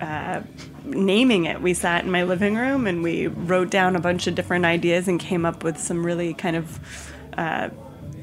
uh, 0.00 0.42
naming 0.84 1.44
it. 1.44 1.60
We 1.60 1.74
sat 1.74 2.04
in 2.04 2.10
my 2.10 2.24
living 2.24 2.56
room 2.56 2.86
and 2.86 3.02
we 3.02 3.26
wrote 3.26 3.70
down 3.70 3.96
a 3.96 4.00
bunch 4.00 4.26
of 4.26 4.34
different 4.34 4.64
ideas 4.64 5.08
and 5.08 5.18
came 5.18 5.44
up 5.44 5.64
with 5.64 5.78
some 5.78 6.04
really 6.04 6.34
kind 6.34 6.56
of. 6.56 7.12
Uh, 7.36 7.70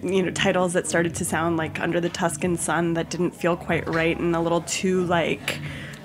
you 0.01 0.22
know 0.22 0.32
titles 0.32 0.74
that 0.74 0.86
started 0.86 1.15
to 1.15 1.24
sound 1.24 1.56
like 1.56 1.80
under 1.80 2.01
the 2.01 2.10
tuscan 2.10 2.58
sun 2.58 2.94
that 2.96 3.10
didn't 3.10 3.32
feel 3.32 3.56
quite 3.56 3.88
right 3.88 4.20
and 4.20 4.36
a 4.36 4.39
little 4.42 4.60
too 4.62 5.06
like 5.06 5.60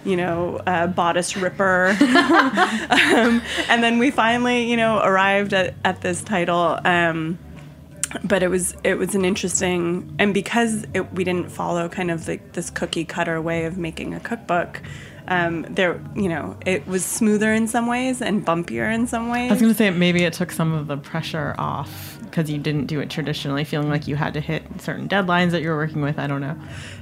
you 0.04 0.16
know 0.16 0.60
uh, 0.66 0.86
bodice 0.86 1.36
ripper 1.36 1.88
um, 2.00 3.42
and 3.68 3.82
then 3.82 3.98
we 3.98 4.10
finally 4.10 4.70
you 4.70 4.76
know 4.76 5.00
arrived 5.00 5.52
at, 5.52 5.74
at 5.84 6.00
this 6.00 6.22
title 6.22 6.78
um, 6.84 7.38
but 8.24 8.42
it 8.42 8.48
was 8.48 8.76
it 8.84 8.94
was 8.94 9.14
an 9.14 9.24
interesting 9.24 10.14
and 10.18 10.32
because 10.32 10.84
it, 10.94 11.12
we 11.12 11.24
didn't 11.24 11.50
follow 11.50 11.88
kind 11.88 12.10
of 12.10 12.26
like 12.26 12.52
this 12.52 12.70
cookie 12.70 13.04
cutter 13.04 13.40
way 13.40 13.64
of 13.64 13.76
making 13.76 14.14
a 14.14 14.20
cookbook 14.20 14.82
um, 15.28 15.62
there 15.70 16.02
you 16.16 16.28
know 16.28 16.56
it 16.66 16.86
was 16.86 17.04
smoother 17.04 17.52
in 17.52 17.68
some 17.68 17.86
ways 17.86 18.20
and 18.20 18.44
bumpier 18.44 18.92
in 18.92 19.06
some 19.06 19.28
ways 19.28 19.50
I 19.50 19.54
was 19.54 19.60
going 19.60 19.72
to 19.72 19.78
say 19.78 19.90
maybe 19.90 20.24
it 20.24 20.32
took 20.32 20.50
some 20.50 20.72
of 20.72 20.86
the 20.86 20.96
pressure 20.96 21.54
off 21.58 22.18
because 22.28 22.50
you 22.50 22.58
didn't 22.58 22.86
do 22.86 23.00
it 23.00 23.10
traditionally, 23.10 23.64
feeling 23.64 23.88
like 23.88 24.06
you 24.06 24.16
had 24.16 24.34
to 24.34 24.40
hit 24.40 24.62
certain 24.80 25.08
deadlines 25.08 25.50
that 25.50 25.62
you 25.62 25.68
were 25.70 25.76
working 25.76 26.02
with. 26.02 26.18
I 26.18 26.26
don't 26.26 26.40
know. 26.40 26.56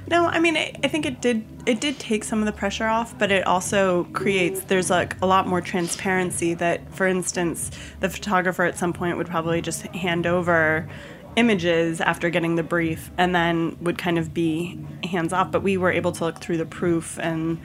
No, 0.09 0.25
I 0.25 0.39
mean, 0.39 0.57
I, 0.57 0.73
I 0.83 0.87
think 0.87 1.05
it 1.05 1.21
did. 1.21 1.45
It 1.65 1.79
did 1.79 1.99
take 1.99 2.23
some 2.23 2.39
of 2.39 2.45
the 2.45 2.51
pressure 2.51 2.87
off, 2.87 3.17
but 3.17 3.31
it 3.31 3.45
also 3.45 4.05
creates. 4.13 4.61
There's 4.61 4.89
like 4.89 5.21
a 5.21 5.25
lot 5.25 5.47
more 5.47 5.61
transparency. 5.61 6.53
That, 6.53 6.91
for 6.93 7.07
instance, 7.07 7.71
the 7.99 8.09
photographer 8.09 8.63
at 8.63 8.77
some 8.77 8.93
point 8.93 9.17
would 9.17 9.27
probably 9.27 9.61
just 9.61 9.83
hand 9.87 10.25
over 10.25 10.89
images 11.35 12.01
after 12.01 12.31
getting 12.31 12.55
the 12.55 12.63
brief, 12.63 13.11
and 13.17 13.35
then 13.35 13.77
would 13.81 13.97
kind 13.97 14.17
of 14.17 14.33
be 14.33 14.79
hands 15.03 15.33
off. 15.33 15.51
But 15.51 15.61
we 15.61 15.77
were 15.77 15.91
able 15.91 16.11
to 16.13 16.23
look 16.23 16.39
through 16.39 16.57
the 16.57 16.65
proof 16.65 17.19
and, 17.19 17.59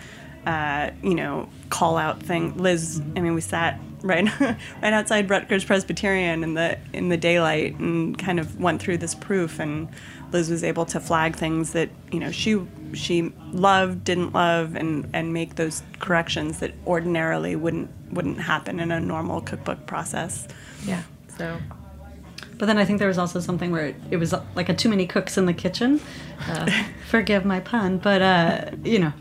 uh, 0.47 0.91
you 1.03 1.15
know, 1.15 1.49
call 1.71 1.97
out 1.97 2.23
thing. 2.23 2.57
Liz, 2.57 3.01
I 3.17 3.21
mean, 3.21 3.35
we 3.35 3.41
sat 3.41 3.79
right 4.03 4.29
right 4.41 4.93
outside 4.93 5.31
Rutgers 5.31 5.65
Presbyterian 5.65 6.43
in 6.43 6.55
the 6.55 6.79
in 6.93 7.09
the 7.09 7.17
daylight 7.17 7.79
and 7.79 8.19
kind 8.19 8.41
of 8.41 8.61
went 8.61 8.83
through 8.83 8.99
this 8.99 9.15
proof 9.15 9.59
and 9.59 9.89
Liz 10.33 10.51
was 10.51 10.65
able 10.65 10.85
to 10.87 11.01
flag 11.01 11.37
things 11.37 11.73
that 11.73 11.91
you 12.11 12.21
know 12.21 12.31
she 12.31 12.61
she 12.95 13.33
loved 13.53 14.05
didn't 14.05 14.33
love 14.33 14.75
and 14.75 15.09
and 15.13 15.33
make 15.33 15.57
those 15.57 15.83
corrections 16.01 16.59
that 16.59 16.75
ordinarily 16.87 17.57
wouldn't 17.57 17.91
wouldn't 18.13 18.41
happen 18.41 18.81
in 18.81 18.91
a 18.91 19.01
normal 19.01 19.41
cookbook 19.41 19.87
process 19.87 20.49
Yeah. 20.85 21.03
So 21.39 21.59
But 22.59 22.67
then 22.67 22.79
I 22.79 22.85
think 22.85 22.99
there 22.99 23.09
was 23.09 23.19
also 23.19 23.41
something 23.41 23.73
where 23.73 23.95
it, 24.11 24.17
was 24.17 24.35
like 24.55 24.69
a 24.69 24.75
too 24.75 24.89
many 24.89 25.07
cooks 25.07 25.37
in 25.39 25.47
the 25.47 25.55
kitchen. 25.55 26.01
Uh, 26.47 26.85
forgive 27.09 27.45
my 27.45 27.61
pun, 27.61 27.99
but 27.99 28.23
uh, 28.23 28.71
you 28.85 28.99
know, 28.99 29.13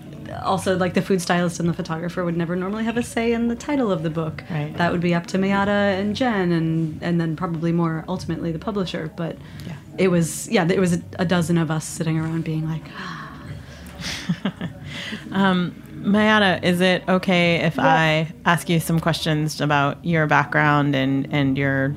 also 0.43 0.77
like 0.77 0.93
the 0.93 1.01
food 1.01 1.21
stylist 1.21 1.59
and 1.59 1.67
the 1.67 1.73
photographer 1.73 2.23
would 2.23 2.37
never 2.37 2.55
normally 2.55 2.83
have 2.83 2.97
a 2.97 3.03
say 3.03 3.33
in 3.33 3.47
the 3.47 3.55
title 3.55 3.91
of 3.91 4.03
the 4.03 4.09
book. 4.09 4.43
Right. 4.49 4.75
That 4.77 4.91
would 4.91 5.01
be 5.01 5.13
up 5.13 5.27
to 5.27 5.37
Mayada 5.37 5.99
and 5.99 6.15
Jen, 6.15 6.51
and 6.51 7.01
and 7.03 7.19
then 7.19 7.35
probably 7.35 7.71
more 7.71 8.05
ultimately 8.07 8.51
the 8.51 8.59
publisher. 8.59 9.11
But 9.15 9.37
Yeah. 9.67 9.73
it 9.97 10.07
was 10.09 10.47
yeah, 10.49 10.67
it 10.69 10.79
was 10.79 10.93
a, 10.95 11.01
a 11.19 11.25
dozen 11.25 11.57
of 11.57 11.69
us 11.71 11.85
sitting 11.85 12.17
around 12.19 12.43
being 12.43 12.67
like, 12.67 12.83
ah, 12.97 13.27
Mayada, 15.31 16.63
is 16.63 16.81
it 16.81 17.03
okay 17.07 17.57
if 17.57 17.77
I 17.77 18.31
ask 18.45 18.69
you 18.69 18.79
some 18.79 18.99
questions 18.99 19.61
about 19.61 20.03
your 20.03 20.25
background 20.27 20.95
and 20.95 21.27
and 21.31 21.57
your 21.57 21.95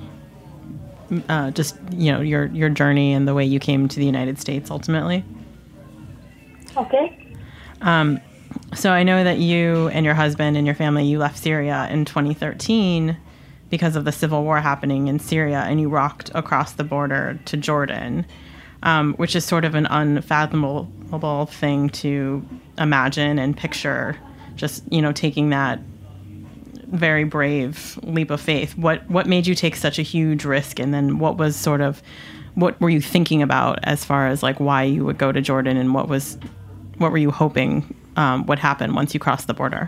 uh, 1.29 1.50
just 1.53 1.76
you 1.93 2.12
know 2.12 2.21
your 2.21 2.47
your 2.47 2.69
journey 2.69 3.12
and 3.12 3.26
the 3.26 3.35
way 3.35 3.45
you 3.45 3.59
came 3.59 3.88
to 3.88 3.99
the 3.99 4.07
United 4.07 4.38
States 4.41 4.71
ultimately? 4.71 5.25
Okay. 6.76 7.24
So 8.75 8.93
I 8.93 9.03
know 9.05 9.23
that 9.23 9.38
you 9.38 9.88
and 9.88 10.05
your 10.05 10.14
husband 10.14 10.57
and 10.57 10.67
your 10.67 10.75
family 10.75 11.05
you 11.05 11.19
left 11.19 11.38
Syria 11.38 11.88
in 11.91 12.05
2013 12.05 13.17
because 13.71 13.97
of 13.97 14.05
the 14.05 14.12
civil 14.12 14.43
war 14.43 14.61
happening 14.61 15.09
in 15.09 15.19
Syria, 15.19 15.61
and 15.61 15.81
you 15.81 15.91
walked 15.91 16.31
across 16.35 16.73
the 16.73 16.85
border 16.85 17.38
to 17.47 17.57
Jordan, 17.57 18.26
um, 18.83 19.14
which 19.14 19.35
is 19.35 19.45
sort 19.45 19.64
of 19.64 19.75
an 19.75 19.87
unfathomable 19.87 21.47
thing 21.47 21.88
to 21.91 22.47
imagine 22.79 23.38
and 23.38 23.57
picture. 23.57 24.17
Just 24.57 24.85
you 24.93 25.03
know, 25.03 25.12
taking 25.12 25.50
that 25.50 25.81
very 26.87 27.25
brave 27.25 27.99
leap 28.03 28.31
of 28.31 28.41
faith. 28.41 28.76
What 28.76 29.09
what 29.11 29.26
made 29.26 29.47
you 29.47 29.55
take 29.55 29.76
such 29.76 29.99
a 29.99 30.03
huge 30.03 30.45
risk, 30.45 30.79
and 30.79 30.93
then 30.93 31.19
what 31.19 31.37
was 31.37 31.57
sort 31.57 31.81
of 31.81 32.03
what 32.55 32.81
were 32.81 32.91
you 32.91 33.00
thinking 33.00 33.43
about 33.43 33.81
as 33.83 34.05
far 34.05 34.29
as 34.29 34.43
like 34.43 34.61
why 34.61 34.85
you 34.85 35.05
would 35.05 35.19
go 35.19 35.33
to 35.33 35.41
Jordan, 35.41 35.76
and 35.76 35.95
what 35.95 36.09
was 36.09 36.38
what 37.01 37.11
were 37.13 37.19
you 37.27 37.31
hoping 37.43 37.73
um, 38.17 38.47
would 38.49 38.59
happen 38.59 38.95
once 38.95 39.15
you 39.15 39.21
crossed 39.21 39.47
the 39.47 39.55
border? 39.55 39.85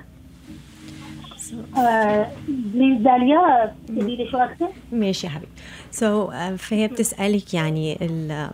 داليا 3.05 3.75
تقولي 3.89 4.17
لي 4.17 4.31
شو 4.31 4.37
أكثر؟ 4.39 4.69
ماشي 4.93 5.27
يا 5.27 5.33
حبيبي 5.33 5.51
سو 5.91 6.27
so, 6.27 6.31
uh, 6.31 6.35
فهي 6.57 6.91
يعني 7.55 7.99
ال- 8.03 8.51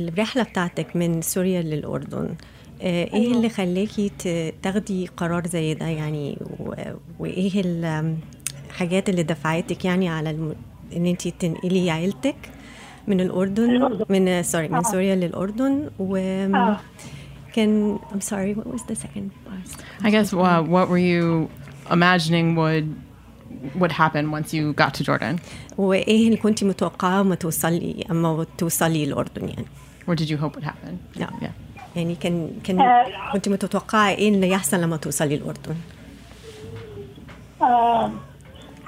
الرحلة 0.00 0.42
بتاعتك 0.42 0.96
من 0.96 1.22
سوريا 1.22 1.62
للأردن 1.62 2.34
آه، 2.82 3.04
إيه 3.14 3.32
اللي 3.32 3.48
خلاكي 3.48 4.10
تاخدي 4.62 5.06
قرار 5.16 5.46
زي 5.46 5.74
ده 5.74 5.86
يعني 5.86 6.38
و- 6.60 6.74
وإيه 7.18 7.62
الحاجات 8.70 9.08
اللي 9.08 9.22
دفعتك 9.22 9.84
يعني 9.84 10.08
على 10.08 10.30
الم... 10.30 10.54
إن 10.96 11.06
انت 11.06 11.28
تنقلي 11.28 11.90
عيلتك 11.90 12.36
من 13.06 13.20
الأردن 13.20 13.70
الأردن. 13.70 14.04
من 14.08 14.42
سوري 14.42 14.68
من 14.68 14.74
آه. 14.74 14.82
سوريا 14.82 15.14
للأردن 15.14 15.90
و 15.98 16.16
آه. 16.16 16.80
كان 17.53 17.99
I'm 18.11 18.21
sorry 18.21 18.53
what 18.53 18.67
was 18.67 18.83
the 18.87 18.95
second 18.95 19.31
part? 19.45 19.67
I 20.03 20.09
guess 20.09 20.33
uh, 20.33 20.61
what 20.61 20.89
were 20.89 21.03
you 21.11 21.49
imagining 21.91 22.55
would 22.55 22.87
would 23.81 23.91
happen 23.91 24.31
once 24.31 24.53
you 24.53 24.73
got 24.73 24.93
to 24.93 25.03
Jordan? 25.03 25.39
وايه 25.77 26.25
اللي 26.25 26.37
كنت 26.37 26.63
متوقعة 26.63 27.23
ما 27.23 27.35
توصلي 27.35 28.05
اما 28.11 28.45
توصلي 28.57 29.03
الأردن 29.03 29.49
يعني 29.49 29.65
What 30.07 30.17
did 30.17 30.29
you 30.29 30.37
hope 30.37 30.55
would 30.55 30.65
happen? 30.65 31.19
نعم. 31.19 31.39
Yeah. 31.41 31.51
يعني 31.95 32.15
كان 32.15 32.51
كان 32.63 32.81
آه. 32.81 33.31
كنت 33.33 33.49
متوقعة 33.49 34.09
ايه 34.09 34.29
اللي 34.29 34.49
يحصل 34.49 34.81
لما 34.81 34.97
توصلي 34.97 35.35
الأردن 35.35 35.75
آه، 37.61 37.65
آه، 37.65 38.11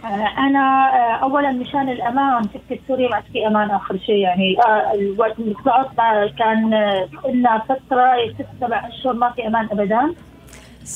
أنا 0.04 0.90
آه، 0.94 1.22
اولا 1.22 1.52
مشان 1.52 1.88
الأمان 1.88 2.42
سكه 2.42 2.78
سوريا 2.88 3.08
ما 3.08 3.20
في 3.32 3.46
أمان 3.46 3.70
آخر 3.70 3.98
شيء 3.98 4.16
يعني 4.16 4.56
آه، 4.58 4.94
الوقت 4.94 5.38
اللي 5.38 5.54
كان 6.38 6.74
آه، 6.74 7.08
لنا 7.28 7.58
فترة 7.68 8.34
ست 8.34 8.46
سبع 8.60 8.88
أشهر 8.88 9.12
ما 9.12 9.30
في 9.30 9.46
أمان 9.46 9.68
ابدا. 9.72 10.14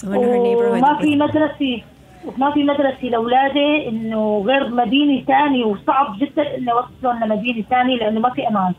وما 0.05 0.99
في 1.01 1.17
مدرسة 1.17 1.83
وما 2.27 2.51
في 2.53 2.65
مدرسة 2.65 3.05
لأولادي 3.05 3.89
إنه 3.89 4.45
غير 4.47 4.69
مدينة 4.69 5.25
ثانية 5.25 5.65
وصعب 5.65 6.19
جدا 6.19 6.57
اني 6.57 6.73
اوصلهم 6.73 7.25
لمدينة 7.25 7.65
ثانية 7.71 7.97
لأنه 7.97 8.21
ما 8.21 8.31
في 8.31 8.49
أمان. 8.49 8.75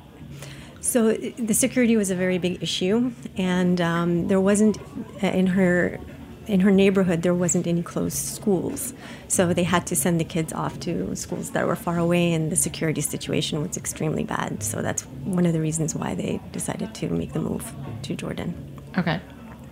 So 0.81 1.13
the 1.13 1.55
security 1.55 1.97
was 1.97 2.11
a 2.11 2.15
very 2.15 2.37
big 2.37 2.61
issue, 2.61 3.11
and 3.37 3.81
um, 3.81 4.27
there 4.27 4.39
wasn't 4.39 4.77
uh, 5.23 5.39
in 5.39 5.47
her 5.47 5.99
in 6.46 6.60
her 6.60 6.70
neighborhood 6.70 7.22
there 7.22 7.34
wasn't 7.34 7.66
any 7.66 7.82
closed 7.82 8.16
schools, 8.16 8.92
so 9.28 9.52
they 9.52 9.62
had 9.62 9.86
to 9.86 9.96
send 9.96 10.18
the 10.18 10.24
kids 10.24 10.52
off 10.52 10.80
to 10.80 11.14
schools 11.14 11.50
that 11.50 11.66
were 11.66 11.76
far 11.76 11.98
away, 11.98 12.32
and 12.32 12.50
the 12.50 12.56
security 12.56 13.00
situation 13.00 13.62
was 13.62 13.76
extremely 13.76 14.24
bad. 14.24 14.62
So 14.62 14.82
that's 14.82 15.02
one 15.38 15.46
of 15.46 15.52
the 15.52 15.60
reasons 15.60 15.94
why 15.94 16.14
they 16.14 16.40
decided 16.52 16.94
to 16.94 17.08
make 17.08 17.32
the 17.32 17.40
move 17.40 17.72
to 18.02 18.14
Jordan. 18.14 18.54
Okay. 18.98 19.20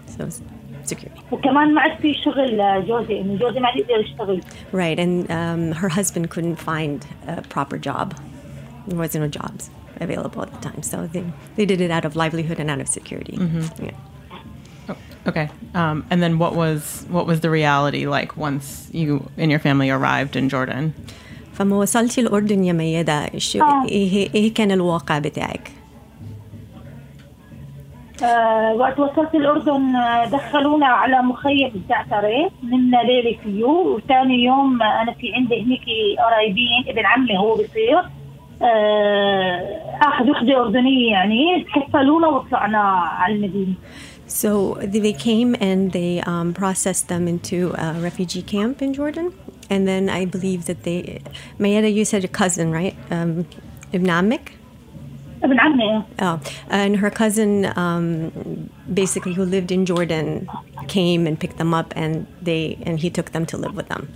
So 0.07 0.29
security. 0.85 1.21
وكمان 1.33 1.75
ما 1.75 1.81
عاد 1.81 2.01
في 2.01 2.15
شغل 2.15 2.57
لجوزي 2.59 3.21
انه 3.21 3.39
جوزي 3.39 3.61
ما 3.61 3.67
عاد 3.69 3.77
يقدر 3.77 4.01
يشتغل 4.01 4.43
Right, 4.73 4.99
and 4.99 5.31
um, 5.31 5.73
her 5.73 5.89
husband 5.89 6.31
couldn't 6.31 6.57
find 6.57 7.07
a 7.27 7.43
proper 7.43 7.79
job. 7.79 8.15
There 8.87 8.99
wasn't 8.99 9.25
no 9.25 9.29
jobs 9.29 9.71
available 10.01 10.43
at 10.43 10.53
the 10.53 10.61
time, 10.69 10.83
so 10.83 11.07
they, 11.07 11.25
they 11.57 11.67
did 11.67 11.81
it 11.81 11.91
out 11.91 12.05
of 12.05 12.17
livelihood 12.17 12.59
and 12.61 12.71
out 12.71 12.81
of 12.81 12.89
security. 12.89 13.37
Yeah. 13.37 13.91
Okay. 15.27 15.49
Um, 15.75 16.07
and 16.11 16.23
then 16.23 16.39
what 16.39 16.55
was 16.55 17.05
what 17.11 17.27
was 17.27 17.41
the 17.41 17.51
reality 17.51 18.07
like 18.07 18.37
once 18.37 18.89
you 18.93 19.29
and 19.37 19.51
your 19.51 19.61
family 19.61 19.91
arrived 19.91 20.37
in 20.37 20.49
Jordan? 20.49 20.95
فما 21.53 21.77
وصلتي 21.77 22.21
الأردن 22.21 22.65
يا 22.65 22.73
ميادة 22.73 23.39
شو 23.39 23.63
آه. 23.63 23.85
إيه, 23.89 24.35
إيه 24.35 24.55
كان 24.55 24.71
الواقع 24.71 25.19
بتاعك؟ 25.19 25.71
آه 28.25 28.73
وقت 28.75 28.99
وصلت 28.99 29.35
الأردن 29.35 29.97
آه، 29.97 30.25
دخلونا 30.25 30.87
على 30.87 31.23
مخيم 31.23 31.83
زعترة 31.89 32.51
نمنا 32.65 32.97
ليلة 32.97 33.39
فيه 33.45 33.65
وثاني 33.65 34.45
يوم 34.45 34.83
آه، 34.83 35.03
أنا 35.03 35.13
في 35.13 35.35
عندي 35.35 35.63
هنيك 35.63 35.85
قرايبين 36.19 36.85
ابن 36.89 37.07
عمي 37.07 37.39
هو 37.39 37.55
بصير 37.55 37.99
آه 38.63 39.79
أخذ 40.03 40.31
وحدة 40.31 40.61
أردنية 40.61 41.11
يعني 41.11 41.67
كفلونا 41.75 42.27
وطلعنا 42.27 42.79
على 43.19 43.35
المدينة 43.35 43.75
so 44.34 44.74
they 44.82 45.14
came 45.14 45.56
and 45.60 45.92
they 45.92 46.20
um, 46.22 46.56
processed 46.56 47.08
them 47.08 47.28
into 47.28 47.72
a 47.78 47.94
refugee 48.00 48.42
camp 48.42 48.82
in 48.82 48.92
Jordan. 48.92 49.32
And 49.70 49.88
then 49.88 50.10
I 50.10 50.26
believe 50.26 50.66
that 50.66 50.82
they, 50.82 51.22
Mayada, 51.60 51.94
you 51.94 52.04
said 52.04 52.24
a 52.24 52.28
cousin, 52.28 52.72
right? 52.72 52.96
Um, 53.12 53.46
Ibn 53.92 54.08
Amik? 54.08 54.54
Ibn 55.44 55.60
Oh, 56.18 56.42
and 56.68 56.98
her 56.98 57.12
cousin, 57.12 57.78
um, 57.78 58.72
basically, 58.92 59.36
who 59.36 59.46
lived 59.46 59.72
in 59.72 59.86
Jordan, 59.86 60.50
came 60.88 61.28
and 61.28 61.40
picked 61.40 61.60
them 61.60 61.76
up, 61.76 61.94
and 61.96 62.26
they 62.42 62.80
and 62.88 63.00
he 63.00 63.12
took 63.12 63.34
them 63.34 63.46
to 63.48 63.58
live 63.58 63.76
with 63.76 63.88
them. 63.88 64.12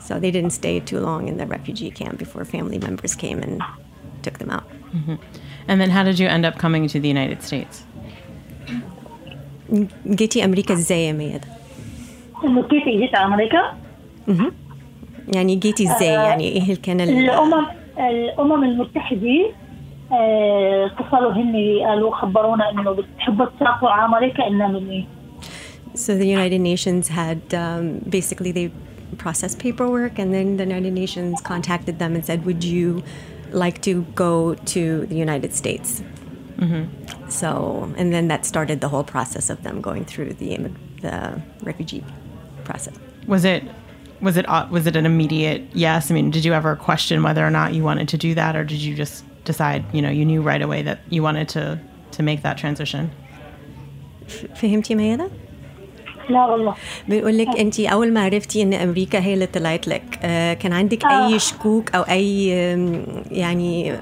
So 0.00 0.18
they 0.18 0.32
didn't 0.32 0.50
stay 0.50 0.80
too 0.80 0.98
long 0.98 1.28
in 1.28 1.36
the 1.36 1.46
refugee 1.46 1.92
camp 1.92 2.18
before 2.18 2.44
family 2.44 2.78
members 2.78 3.14
came 3.14 3.40
and 3.40 3.62
took 4.22 4.38
them 4.38 4.50
out. 4.50 4.68
Mm-hmm. 4.92 5.16
And 5.68 5.80
then, 5.80 5.90
how 5.90 6.02
did 6.02 6.18
you 6.18 6.26
end 6.26 6.44
up 6.44 6.58
coming 6.58 6.88
to 6.88 6.98
the 6.98 7.08
United 7.08 7.42
States? 7.42 7.84
جيتي 10.07 10.45
أمريكا 10.45 10.73
إزاي 10.73 11.05
يا 11.07 11.11
ميادة؟ 11.13 11.47
إنه 12.43 12.61
كيف 12.63 12.83
جيت 12.85 13.15
على 13.15 13.25
أمريكا 13.25 13.73
يعني 15.35 15.55
جيتي 15.55 15.83
إزاي؟ 15.95 16.07
يعني 16.07 16.43
إيه 16.47 16.61
اللي 16.63 16.75
كان 16.75 17.01
ال- 17.01 17.09
الأمم 17.09 17.65
الأمم 17.99 18.63
المتحدة 18.63 19.51
آه، 20.11 20.85
اتصلوا 20.85 21.31
هن 21.31 21.79
قالوا 21.87 22.15
خبرونا 22.15 22.69
إنه 22.71 22.91
بتحبوا 22.91 23.45
تسافروا 23.45 23.89
على 23.91 24.05
أمريكا 24.05 24.47
إنه 24.47 24.67
مني 24.67 25.05
So 25.93 26.15
the 26.15 26.25
United 26.37 26.61
Nations 26.61 27.09
had 27.09 27.41
um, 27.53 27.99
basically 28.17 28.51
they 28.53 28.71
processed 29.17 29.57
paperwork, 29.59 30.13
and 30.21 30.29
then 30.33 30.47
the 30.57 30.63
United 30.63 30.93
Nations 31.03 31.41
contacted 31.51 31.95
them 31.99 32.11
and 32.15 32.23
said, 32.29 32.39
"Would 32.45 32.63
you 32.75 32.87
like 33.63 33.77
to 33.89 33.93
go 34.25 34.33
to 34.73 34.81
the 35.11 35.17
United 35.27 35.51
States?" 35.61 35.89
So, 37.29 37.49
and 37.97 38.07
then 38.13 38.27
that 38.27 38.45
started 38.45 38.77
the 38.81 38.89
whole 38.89 39.03
process 39.03 39.49
of 39.49 39.63
them 39.63 39.81
going 39.81 40.05
through 40.05 40.33
the 40.41 40.49
immig- 40.57 40.79
the 41.01 41.41
refugee 41.69 42.03
process. 42.65 42.93
Was 43.27 43.43
it 43.45 43.63
was 44.21 44.35
it 44.37 44.45
uh, 44.49 44.67
was 44.75 44.85
it 44.87 44.95
an 44.95 45.05
immediate 45.05 45.61
yes? 45.73 46.11
I 46.11 46.13
mean, 46.13 46.29
did 46.31 46.43
you 46.45 46.53
ever 46.53 46.75
question 46.75 47.23
whether 47.23 47.43
or 47.45 47.49
not 47.59 47.73
you 47.73 47.83
wanted 47.83 48.07
to 48.09 48.17
do 48.27 48.31
that, 48.35 48.55
or 48.55 48.63
did 48.63 48.81
you 48.87 48.93
just 49.03 49.15
decide, 49.45 49.83
you 49.95 50.01
know, 50.03 50.09
you 50.19 50.25
knew 50.25 50.41
right 50.51 50.61
away 50.67 50.81
that 50.83 50.99
you 51.09 51.21
wanted 51.27 51.47
to 51.55 51.63
to 52.15 52.23
make 52.23 52.39
that 52.43 52.57
transition? 52.57 53.09
فهمتي 54.55 54.95
ميادة؟ 54.95 55.27
لا 56.29 56.45
والله 56.45 56.75
بيقول 57.09 57.37
لك 57.37 57.47
انت 57.59 57.79
اول 57.79 58.13
ما 58.13 58.21
عرفتي 58.23 58.61
ان 58.61 58.73
امريكا 58.73 59.19
هي 59.19 59.33
اللي 59.33 59.45
طلعت 59.45 59.87
لك 59.87 60.03
آه، 60.23 60.53
كان 60.53 60.73
عندك 60.73 61.05
اي 61.05 61.39
شكوك 61.39 61.95
او 61.95 62.01
اي 62.01 62.53
آم، 62.73 63.03
يعني 63.31 63.95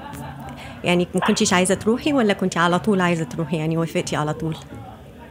يعني 0.84 1.08
ما 1.14 1.20
كنتيش 1.20 1.52
عايزه 1.52 1.74
تروحي 1.74 2.12
ولا 2.12 2.32
كنت 2.32 2.58
على 2.58 2.78
طول 2.78 3.00
عايزه 3.00 3.24
تروحي 3.24 3.56
يعني 3.56 3.76
وافقتي 3.76 4.16
على 4.16 4.34
طول 4.34 4.56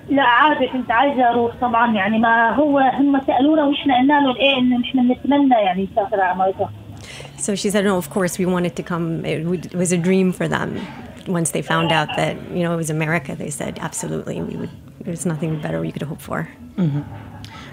لا 0.09 0.23
عادي 0.23 0.67
كنت 0.67 0.91
عايزة 0.91 1.29
أروح 1.29 1.55
طبعا 1.61 1.93
يعني 1.95 2.19
ما 2.19 2.55
هو 2.55 2.79
هم 2.79 3.21
سألونا 3.27 3.63
وإحنا 3.63 3.97
قلنا 3.97 4.13
لهم 4.13 4.35
إيه 4.35 4.57
إنه 4.57 4.77
نحن 4.77 5.07
بنتمنى 5.07 5.55
يعني 5.55 5.89
نسافر 5.91 6.21
على 6.21 6.31
أمريكا 6.31 6.69
So 7.37 7.55
she 7.55 7.69
said, 7.69 7.85
no, 7.85 7.95
of 7.97 8.09
course, 8.09 8.37
we 8.37 8.45
wanted 8.45 8.75
to 8.75 8.83
come. 8.83 9.23
It, 9.23 9.45
would, 9.45 9.67
it 9.67 9.75
was 9.75 9.93
a 9.93 9.97
dream 9.97 10.33
for 10.33 10.47
them. 10.49 10.69
Once 11.27 11.51
they 11.51 11.61
found 11.61 11.89
out 11.91 12.09
that, 12.17 12.35
you 12.51 12.63
know, 12.63 12.73
it 12.73 12.75
was 12.75 12.89
America, 12.89 13.33
they 13.33 13.49
said, 13.49 13.79
absolutely, 13.79 14.41
we 14.41 14.57
would, 14.57 14.69
there's 15.05 15.25
nothing 15.25 15.61
better 15.61 15.79
we 15.79 15.91
could 15.93 16.01
hope 16.01 16.19
for. 16.19 16.49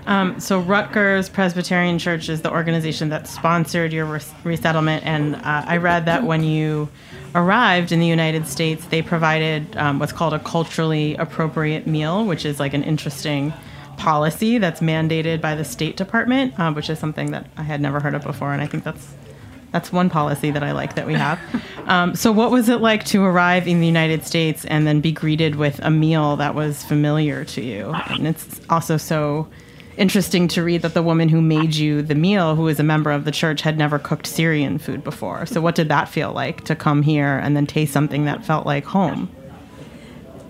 Um, 0.06 0.38
so 0.38 0.60
Rutgers 0.60 1.28
Presbyterian 1.28 1.98
Church 1.98 2.28
is 2.28 2.42
the 2.42 2.50
organization 2.50 3.08
that 3.08 3.26
sponsored 3.26 3.92
your 3.92 4.04
res- 4.04 4.32
resettlement, 4.44 5.04
and 5.04 5.34
uh, 5.36 5.64
I 5.66 5.78
read 5.78 6.04
that 6.06 6.22
when 6.22 6.44
you 6.44 6.88
arrived 7.35 7.91
in 7.91 7.99
the 7.99 8.07
United 8.07 8.47
States, 8.47 8.85
they 8.85 9.01
provided 9.01 9.75
um, 9.77 9.99
what's 9.99 10.11
called 10.11 10.33
a 10.33 10.39
culturally 10.39 11.15
appropriate 11.15 11.87
meal, 11.87 12.25
which 12.25 12.45
is 12.45 12.59
like 12.59 12.73
an 12.73 12.83
interesting 12.83 13.53
policy 13.97 14.57
that's 14.57 14.81
mandated 14.81 15.41
by 15.41 15.55
the 15.55 15.63
State 15.63 15.95
Department, 15.95 16.59
uh, 16.59 16.71
which 16.73 16.89
is 16.89 16.99
something 16.99 17.31
that 17.31 17.47
I 17.57 17.63
had 17.63 17.81
never 17.81 17.99
heard 17.99 18.15
of 18.15 18.23
before, 18.23 18.51
and 18.53 18.61
I 18.61 18.67
think 18.67 18.83
that's 18.83 19.13
that's 19.71 19.91
one 19.91 20.09
policy 20.09 20.51
that 20.51 20.63
I 20.63 20.73
like 20.73 20.95
that 20.95 21.07
we 21.07 21.13
have. 21.13 21.39
Um, 21.87 22.15
so, 22.15 22.31
what 22.31 22.51
was 22.51 22.69
it 22.69 22.79
like 22.79 23.03
to 23.05 23.23
arrive 23.23 23.67
in 23.67 23.81
the 23.81 23.87
United 23.87 24.23
States 24.23 24.63
and 24.65 24.85
then 24.85 25.01
be 25.01 25.11
greeted 25.11 25.55
with 25.55 25.79
a 25.79 25.89
meal 25.89 26.37
that 26.37 26.53
was 26.53 26.83
familiar 26.83 27.43
to 27.45 27.61
you? 27.61 27.91
And 28.07 28.27
it's 28.27 28.61
also 28.69 28.97
so 28.97 29.47
interesting 29.96 30.46
to 30.48 30.62
read 30.62 30.82
that 30.82 30.94
the 30.94 31.02
woman 31.02 31.28
who 31.30 31.40
made 31.40 31.74
you 31.74 32.02
the 32.02 32.14
meal, 32.14 32.54
who 32.54 32.68
is 32.68 32.78
a 32.78 32.82
member 32.94 33.10
of 33.10 33.24
the 33.24 33.30
church, 33.30 33.62
had 33.62 33.76
never 33.78 33.98
cooked 33.98 34.26
Syrian 34.26 34.78
food 34.78 35.02
before. 35.04 35.46
So, 35.46 35.60
what 35.60 35.74
did 35.74 35.88
that 35.88 36.08
feel 36.08 36.32
like 36.32 36.64
to 36.64 36.74
come 36.74 37.00
here 37.02 37.32
and 37.42 37.56
then 37.56 37.66
taste 37.66 37.92
something 37.92 38.24
that 38.26 38.44
felt 38.44 38.66
like 38.66 38.84
home? 38.84 39.28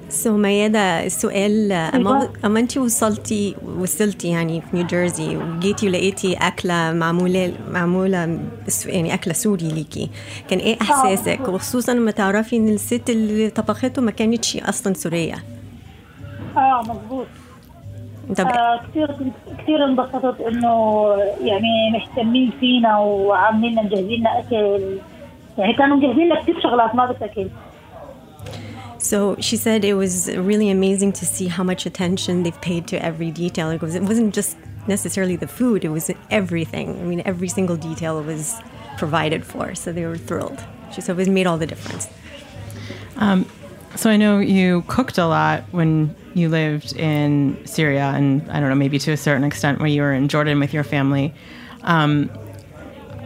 So 0.09 0.31
ميادة 0.37 1.07
السؤال 1.07 1.73
أما, 1.73 2.29
أما 2.45 2.61
أنت 2.61 2.79
وصلتي 2.79 3.57
وصلتي 3.79 4.29
يعني 4.29 4.61
في 4.61 4.67
نيوجيرسي 4.77 5.37
وجيتي 5.37 5.87
ولقيتي 5.89 6.35
أكلة 6.35 6.93
معمولة 6.93 7.53
معمولة 7.71 8.39
بس- 8.67 8.87
يعني 8.87 9.15
أكلة 9.15 9.33
سوري 9.35 9.69
ليكي 9.69 10.11
كان 10.51 10.59
إيه 10.59 10.77
إحساسك 10.83 11.49
وخصوصا 11.49 11.95
لما 11.95 12.11
تعرفي 12.11 12.57
إن 12.57 12.69
الست 12.69 13.11
اللي 13.11 13.51
طبخته 13.51 14.03
ما 14.03 14.11
كانتش 14.11 14.57
أصلا 14.57 14.95
سورية 14.95 15.45
آه 16.57 16.83
مزبوط 16.83 17.27
طب 18.37 18.47
آه 18.47 18.81
كثير 18.91 19.11
كثير 19.59 19.85
انبسطت 19.85 20.41
إنه 20.41 21.07
يعني 21.41 21.91
مهتمين 21.93 22.51
فينا 22.61 22.99
وعاملين 22.99 23.73
لنا 23.73 23.83
مجهزين 23.83 24.21
لنا 24.21 24.39
أكل 24.39 24.99
يعني 25.59 25.73
كانوا 25.73 25.97
مجهزين 25.97 26.27
لنا 26.27 26.41
كثير 26.41 26.61
شغلات 26.61 26.95
ما 26.95 27.07
بتاكل 27.07 27.49
So 28.99 29.37
she 29.39 29.57
said 29.57 29.85
it 29.85 29.95
was 29.95 30.29
really 30.51 30.69
amazing 30.69 31.13
to 31.13 31.25
see 31.25 31.47
how 31.47 31.63
much 31.63 31.87
attention 31.87 32.43
they've 32.43 32.61
paid 32.61 32.89
to 32.89 32.97
every 33.11 33.31
detail. 33.31 33.71
It, 33.71 33.81
was, 33.81 33.95
it 33.95 34.03
wasn't 34.03 34.35
just 34.35 34.57
necessarily 34.89 35.37
the 35.37 35.47
food, 35.47 35.85
it 35.85 35.91
was 35.91 36.11
everything. 36.29 36.89
I 37.01 37.05
mean, 37.05 37.23
every 37.25 37.49
single 37.49 37.77
detail 37.77 38.21
was 38.21 38.57
provided 38.99 39.45
for. 39.45 39.77
So 39.77 39.93
they 39.93 40.07
were 40.07 40.17
thrilled. 40.17 40.61
She 40.93 41.01
said 41.03 41.21
it 41.21 41.29
made 41.29 41.47
all 41.47 41.59
the 41.59 41.67
difference. 41.67 42.09
so 43.96 44.10
I 44.10 44.18
know 44.18 44.40
you 44.40 44.84
cooked 44.88 45.18
a 45.18 45.28
lot 45.28 45.64
when 45.72 46.16
you 46.34 46.50
lived 46.50 46.96
in 46.96 47.60
Syria, 47.66 48.14
and 48.16 48.50
I 48.50 48.60
don't 48.60 48.70
know, 48.70 48.76
maybe 48.76 48.98
to 49.00 49.12
a 49.12 49.18
certain 49.18 49.44
extent 49.44 49.80
when 49.80 49.92
you 49.92 50.02
were 50.02 50.14
in 50.14 50.28
Jordan 50.28 50.60
with 50.60 50.74
your 50.74 50.84
family. 50.84 51.34
Um, 51.84 52.30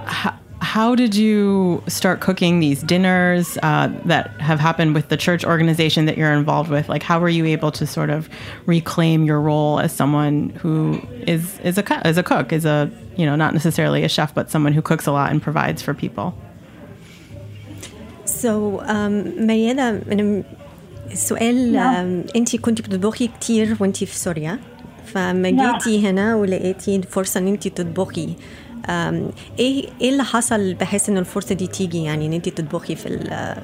how, 0.06 0.38
how 0.62 0.95
did 0.95 1.15
you 1.15 1.84
start 1.88 2.19
cooking 2.19 2.60
these 2.60 2.82
dinners 2.82 3.58
uh, 3.62 3.93
that 4.06 4.30
have 4.41 4.60
happened 4.60 4.95
with 4.95 5.10
the 5.10 5.17
church 5.17 5.45
organization 5.45 6.06
that 6.06 6.17
you're 6.17 6.34
involved 6.34 6.69
with? 6.71 6.89
Like, 6.89 7.04
how 7.04 7.19
were 7.19 7.30
you 7.30 7.45
able 7.45 7.71
to 7.73 7.86
sort 7.86 8.10
of 8.10 8.28
reclaim 8.65 9.23
your 9.23 9.39
role 9.39 9.80
as 9.80 9.93
someone 9.93 10.49
who 10.49 10.99
is 11.28 11.60
is 11.60 11.78
a 11.78 12.08
is 12.08 12.17
a 12.17 12.23
cook, 12.23 12.51
is 12.51 12.65
a 12.65 12.91
you 13.15 13.25
know 13.25 13.36
not 13.36 13.54
necessarily 13.54 14.04
a 14.04 14.10
chef, 14.10 14.34
but 14.34 14.49
someone 14.49 14.73
who 14.73 14.82
cooks 14.82 15.06
a 15.06 15.12
lot 15.12 15.32
and 15.32 15.41
provides 15.41 15.82
for 15.82 15.93
people? 15.93 16.36
So 18.41 18.82
um, 18.82 19.50
أنا 19.50 20.02
السؤال 21.12 21.76
أنت 22.36 22.56
كنت 22.56 22.82
بتطبخي 22.82 23.28
كتير 23.28 23.78
وأنت 23.80 23.98
في 23.98 24.17
سوريا 24.17 24.60
فما 25.06 25.52
نعم. 25.52 25.78
جيتي 25.78 26.10
هنا 26.10 26.36
ولقيتي 26.36 27.02
فرصة 27.02 27.39
إن 27.39 27.48
أنت 27.48 27.67
تطبخي 27.67 28.30
um, 28.88 28.89
إيه 29.60 29.86
إيه 30.02 30.10
اللي 30.10 30.24
حصل 30.24 30.74
بحيث 30.74 31.10
إن 31.10 31.17
الفرصة 31.17 31.56
دي 31.56 31.67
تيجي 31.67 32.04
يعني 32.04 32.26
إن 32.26 32.34
أنت 32.34 32.50
تطبخي 32.50 32.95
في 32.95 33.10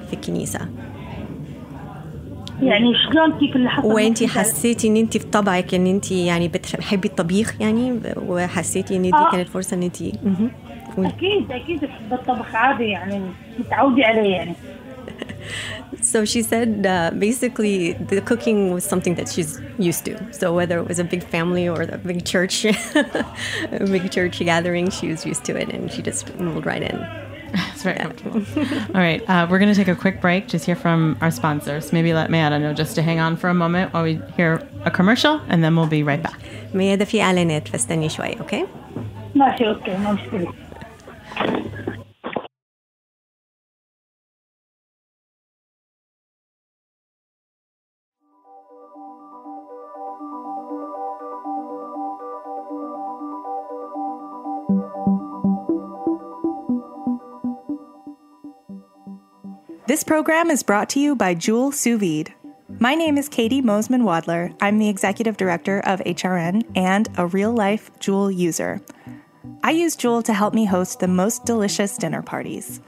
في 0.08 0.14
الكنيسة 0.14 0.60
يعني 2.62 2.94
شلون 2.96 3.40
كيف 3.40 3.56
اللي 3.56 3.70
حصل 3.70 3.88
وانت؟ 3.88 4.24
حسيتي 4.24 4.88
ان 4.88 4.98
انت 4.98 5.18
في 5.18 5.26
طبعك 5.26 5.74
ان 5.74 5.88
انت 5.88 6.12
يعني 6.12 6.48
بتحبي 6.48 7.08
الطبيخ 7.08 7.56
يعني 7.62 8.00
وحسيتي 8.28 8.96
ان 8.96 9.02
دي 9.02 9.14
آه. 9.14 9.32
كانت 9.32 9.50
فرصه 9.50 9.78
ان 9.78 9.84
انت. 9.84 10.02
اكيد 10.99 11.53
اكيد 11.53 11.81
بحب 11.85 12.13
الطبخ 12.13 12.55
عادي 12.55 12.85
يعني 12.85 13.21
متعودة 13.59 14.05
عليه 14.05 14.31
يعني 14.31 14.55
So 16.03 16.25
she 16.25 16.43
said 16.43 16.87
uh, 16.87 17.11
basically 17.27 17.93
the 18.11 18.21
cooking 18.21 18.59
was 18.75 18.85
something 18.85 19.15
that 19.15 19.29
she's 19.29 19.61
used 19.79 20.05
to. 20.09 20.15
So 20.33 20.47
whether 20.59 20.77
it 20.79 20.87
was 20.89 20.99
a 20.99 21.05
big 21.05 21.23
family 21.35 21.67
or 21.69 21.83
a 21.83 21.99
big 21.99 22.25
church, 22.25 22.65
a 22.65 23.87
big 23.95 24.11
church 24.17 24.37
gathering, 24.53 24.87
she 24.91 25.07
was 25.13 25.21
used 25.31 25.45
to 25.49 25.53
it, 25.63 25.69
and 25.75 25.91
she 25.93 26.01
just 26.11 26.25
rolled 26.39 26.67
right 26.73 26.85
in. 26.91 26.97
It's 27.73 27.83
very 27.89 27.99
comfortable. 28.05 28.41
All 28.95 29.03
right, 29.09 29.21
uh, 29.33 29.47
we're 29.49 29.61
going 29.63 29.73
to 29.75 29.81
take 29.83 29.93
a 29.97 30.01
quick 30.05 30.21
break, 30.21 30.43
just 30.55 30.65
hear 30.69 30.79
from 30.85 31.17
our 31.23 31.31
sponsors. 31.31 31.85
Maybe 31.97 32.13
let 32.21 32.29
Mayada 32.35 32.61
know 32.61 32.73
just 32.83 32.95
to 32.97 33.03
hang 33.09 33.19
on 33.27 33.33
for 33.37 33.49
a 33.49 33.59
moment 33.65 33.87
while 33.93 34.05
we 34.09 34.21
hear 34.37 34.51
a 34.85 34.91
commercial, 34.91 35.35
and 35.51 35.59
then 35.63 35.73
we'll 35.77 35.93
be 35.99 36.03
right 36.03 36.23
back. 36.23 36.39
ميادة 36.75 37.05
في 37.05 37.23
اعلانات 37.23 37.69
فاستني 37.69 38.09
شوي 38.09 38.41
اوكي 38.41 38.65
ماشي 39.35 39.69
اوكي 39.69 39.97
ما 39.97 40.13
مشكله 40.13 40.53
This 59.92 60.04
program 60.06 60.50
is 60.50 60.64
brought 60.64 60.90
to 60.92 61.00
you 61.02 61.18
by 61.18 61.34
Joule 61.34 61.72
Sous. 61.74 62.26
My 62.80 62.96
name 62.96 63.18
is 63.18 63.28
Katie 63.28 63.62
Mosman 63.62 64.04
Wadler. 64.04 64.56
I'm 64.62 64.78
the 64.78 64.88
executive 64.88 65.36
director 65.36 65.82
of 65.82 66.00
HRN 66.02 66.64
and 66.76 67.10
a 67.18 67.28
real 67.28 67.52
life 67.52 67.92
Joule 68.00 68.32
user. 68.32 68.80
I 69.64 69.70
use 69.72 69.96
Joule 69.96 70.24
to 70.24 70.34
help 70.34 70.56
me 70.56 70.66
host 70.66 71.00
the 71.00 71.08
most 71.08 71.46
delicious 71.46 71.96
dinner 71.96 72.24
parties. 72.24 72.82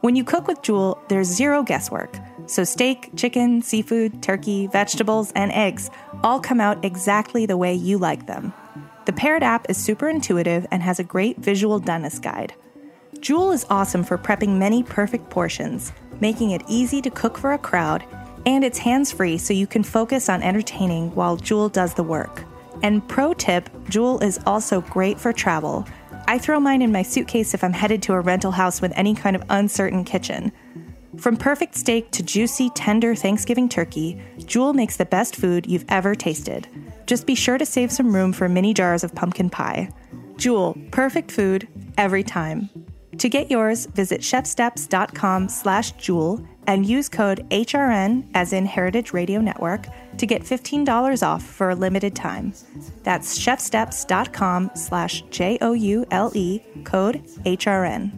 When 0.00 0.14
you 0.14 0.22
cook 0.22 0.46
with 0.46 0.62
Joule, 0.62 1.02
there's 1.08 1.26
zero 1.26 1.64
guesswork. 1.64 2.16
So, 2.46 2.62
steak, 2.62 3.10
chicken, 3.16 3.62
seafood, 3.62 4.22
turkey, 4.22 4.68
vegetables, 4.68 5.32
and 5.32 5.50
eggs 5.50 5.90
all 6.22 6.38
come 6.38 6.60
out 6.60 6.84
exactly 6.84 7.46
the 7.46 7.56
way 7.56 7.74
you 7.74 7.98
like 7.98 8.26
them. 8.26 8.54
The 9.06 9.12
Paired 9.12 9.42
app 9.42 9.68
is 9.68 9.76
super 9.76 10.08
intuitive 10.08 10.68
and 10.70 10.84
has 10.84 11.00
a 11.00 11.04
great 11.04 11.38
visual 11.38 11.80
doneness 11.80 12.22
guide. 12.22 12.54
Joule 13.18 13.50
is 13.50 13.66
awesome 13.68 14.04
for 14.04 14.16
prepping 14.16 14.56
many 14.56 14.84
perfect 14.84 15.30
portions, 15.30 15.92
making 16.20 16.52
it 16.52 16.62
easy 16.68 17.02
to 17.02 17.10
cook 17.10 17.36
for 17.36 17.54
a 17.54 17.58
crowd, 17.58 18.04
and 18.46 18.62
it's 18.62 18.78
hands 18.78 19.10
free 19.10 19.36
so 19.36 19.52
you 19.52 19.66
can 19.66 19.82
focus 19.82 20.28
on 20.28 20.44
entertaining 20.44 21.12
while 21.16 21.36
Joule 21.36 21.68
does 21.68 21.94
the 21.94 22.04
work. 22.04 22.44
And 22.84 23.06
pro 23.08 23.34
tip 23.34 23.68
Jewel 23.88 24.20
is 24.20 24.38
also 24.46 24.80
great 24.80 25.18
for 25.18 25.32
travel. 25.32 25.86
I 26.30 26.38
throw 26.38 26.60
mine 26.60 26.80
in 26.80 26.92
my 26.92 27.02
suitcase 27.02 27.54
if 27.54 27.64
I'm 27.64 27.72
headed 27.72 28.02
to 28.02 28.12
a 28.12 28.20
rental 28.20 28.52
house 28.52 28.80
with 28.80 28.92
any 28.94 29.16
kind 29.16 29.34
of 29.34 29.42
uncertain 29.50 30.04
kitchen. 30.04 30.52
From 31.16 31.36
perfect 31.36 31.74
steak 31.74 32.12
to 32.12 32.22
juicy, 32.22 32.70
tender 32.70 33.16
Thanksgiving 33.16 33.68
turkey, 33.68 34.22
Joule 34.46 34.72
makes 34.72 34.96
the 34.96 35.04
best 35.04 35.34
food 35.34 35.66
you've 35.66 35.86
ever 35.88 36.14
tasted. 36.14 36.68
Just 37.06 37.26
be 37.26 37.34
sure 37.34 37.58
to 37.58 37.66
save 37.66 37.90
some 37.90 38.14
room 38.14 38.32
for 38.32 38.48
mini 38.48 38.72
jars 38.72 39.02
of 39.02 39.12
pumpkin 39.12 39.50
pie. 39.50 39.90
Joule, 40.36 40.78
perfect 40.92 41.32
food 41.32 41.66
every 41.98 42.22
time. 42.22 42.70
To 43.18 43.28
get 43.28 43.50
yours, 43.50 43.86
visit 43.86 44.20
chefsteps.com 44.20 45.48
slash 45.48 45.90
joule 45.92 46.46
and 46.68 46.86
use 46.86 47.08
code 47.08 47.44
HRN, 47.50 48.28
as 48.34 48.52
in 48.52 48.66
Heritage 48.66 49.12
Radio 49.12 49.40
Network, 49.40 49.88
to 50.20 50.26
get 50.26 50.42
$15 50.42 51.26
off 51.26 51.42
for 51.42 51.70
a 51.70 51.74
limited 51.74 52.14
time. 52.14 52.52
That's 53.02 53.38
chefsteps.com 53.38 54.72
slash 54.74 55.22
J 55.30 55.56
O 55.62 55.72
U 55.72 56.06
L 56.10 56.30
E, 56.34 56.60
code 56.84 57.24
HRN. 57.44 58.12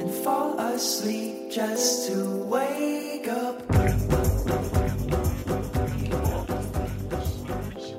and 0.00 0.10
fall 0.24 0.58
asleep 0.58 1.50
just 1.52 2.08
to 2.08 2.24
wake 2.50 3.28
up. 3.28 3.62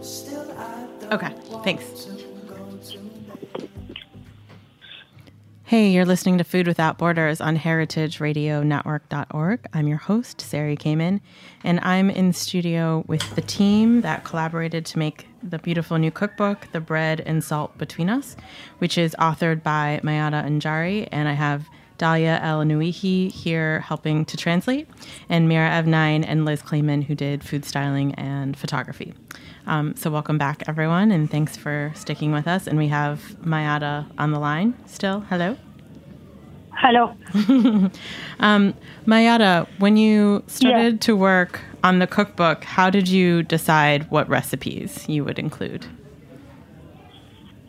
Still, 0.03 0.51
I 0.57 0.87
don't 0.99 1.13
Okay, 1.13 1.33
thanks. 1.63 2.18
Hey, 5.69 5.91
you're 5.91 6.03
listening 6.03 6.39
to 6.39 6.43
Food 6.43 6.65
Without 6.65 6.97
Borders 6.97 7.39
on 7.39 7.55
heritageradionetwork.org. 7.55 9.67
I'm 9.71 9.87
your 9.87 9.99
host, 9.99 10.41
Sari 10.41 10.75
Kamen, 10.75 11.21
and 11.63 11.79
I'm 11.81 12.09
in 12.09 12.33
studio 12.33 13.03
with 13.05 13.35
the 13.35 13.43
team 13.43 14.01
that 14.01 14.23
collaborated 14.23 14.83
to 14.87 14.97
make 14.97 15.27
the 15.43 15.59
beautiful 15.59 15.99
new 15.99 16.09
cookbook, 16.09 16.67
The 16.71 16.79
Bread 16.79 17.21
and 17.21 17.43
Salt 17.43 17.77
Between 17.77 18.09
Us, 18.09 18.35
which 18.79 18.97
is 18.97 19.15
authored 19.19 19.61
by 19.61 19.99
Mayada 20.01 20.43
Anjari, 20.43 21.07
and 21.11 21.27
I 21.27 21.33
have 21.33 21.69
Dahlia 21.99 22.39
El 22.41 22.63
Nuihi 22.63 23.31
here 23.31 23.81
helping 23.81 24.25
to 24.25 24.37
translate, 24.37 24.87
and 25.29 25.47
Mira 25.47 25.69
Evnine 25.69 26.25
and 26.27 26.45
Liz 26.45 26.63
Clayman 26.63 27.03
who 27.03 27.13
did 27.13 27.43
food 27.43 27.63
styling 27.63 28.15
and 28.15 28.57
photography. 28.57 29.13
Um, 29.68 29.86
so 29.96 30.10
welcome 30.10 30.38
back, 30.38 30.58
everyone, 30.68 31.08
and 31.10 31.30
thanks 31.30 31.56
for 31.56 31.76
sticking 31.94 32.30
with 32.32 32.46
us. 32.46 32.62
And 32.68 32.76
we 32.78 32.88
have 32.88 33.16
Mayada 33.52 33.94
on 34.18 34.28
the 34.32 34.38
line 34.38 34.70
still. 34.86 35.18
Hello. 35.30 35.56
Hello. 36.84 37.04
Um, 38.40 38.74
Mayada, 39.06 39.66
when 39.78 39.96
you 39.96 40.42
started 40.46 41.00
to 41.02 41.12
work 41.16 41.60
on 41.88 41.94
the 42.02 42.06
cookbook, 42.16 42.64
how 42.64 42.88
did 42.90 43.06
you 43.08 43.42
decide 43.42 44.00
what 44.10 44.28
recipes 44.28 44.90
you 45.08 45.24
would 45.24 45.38
include? 45.38 45.82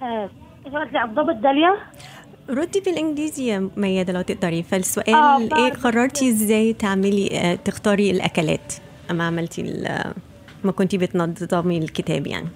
آه، 0.01 0.29
دلوقتي 0.65 0.97
على 0.97 1.09
الضبط 1.09 1.35
داليا 1.35 1.75
ردي 2.49 2.79
بالانجليزي 2.79 3.47
يا 3.47 3.69
ميادة 3.77 4.13
لو 4.13 4.21
تقدري 4.21 4.63
فالسؤال 4.63 5.15
آه، 5.15 5.37
ايه 5.41 5.49
بعرف. 5.49 5.83
قررتي 5.87 6.29
ازاي 6.29 6.73
تعملي 6.73 7.29
آه، 7.33 7.55
تختاري 7.55 8.11
الاكلات 8.11 8.73
اما 9.11 9.23
عملتي 9.27 9.61
ال- 9.61 10.13
ما 10.63 10.71
كنتي 10.71 10.97
بتنظمي 10.97 11.77
الكتاب 11.77 12.27
يعني 12.27 12.47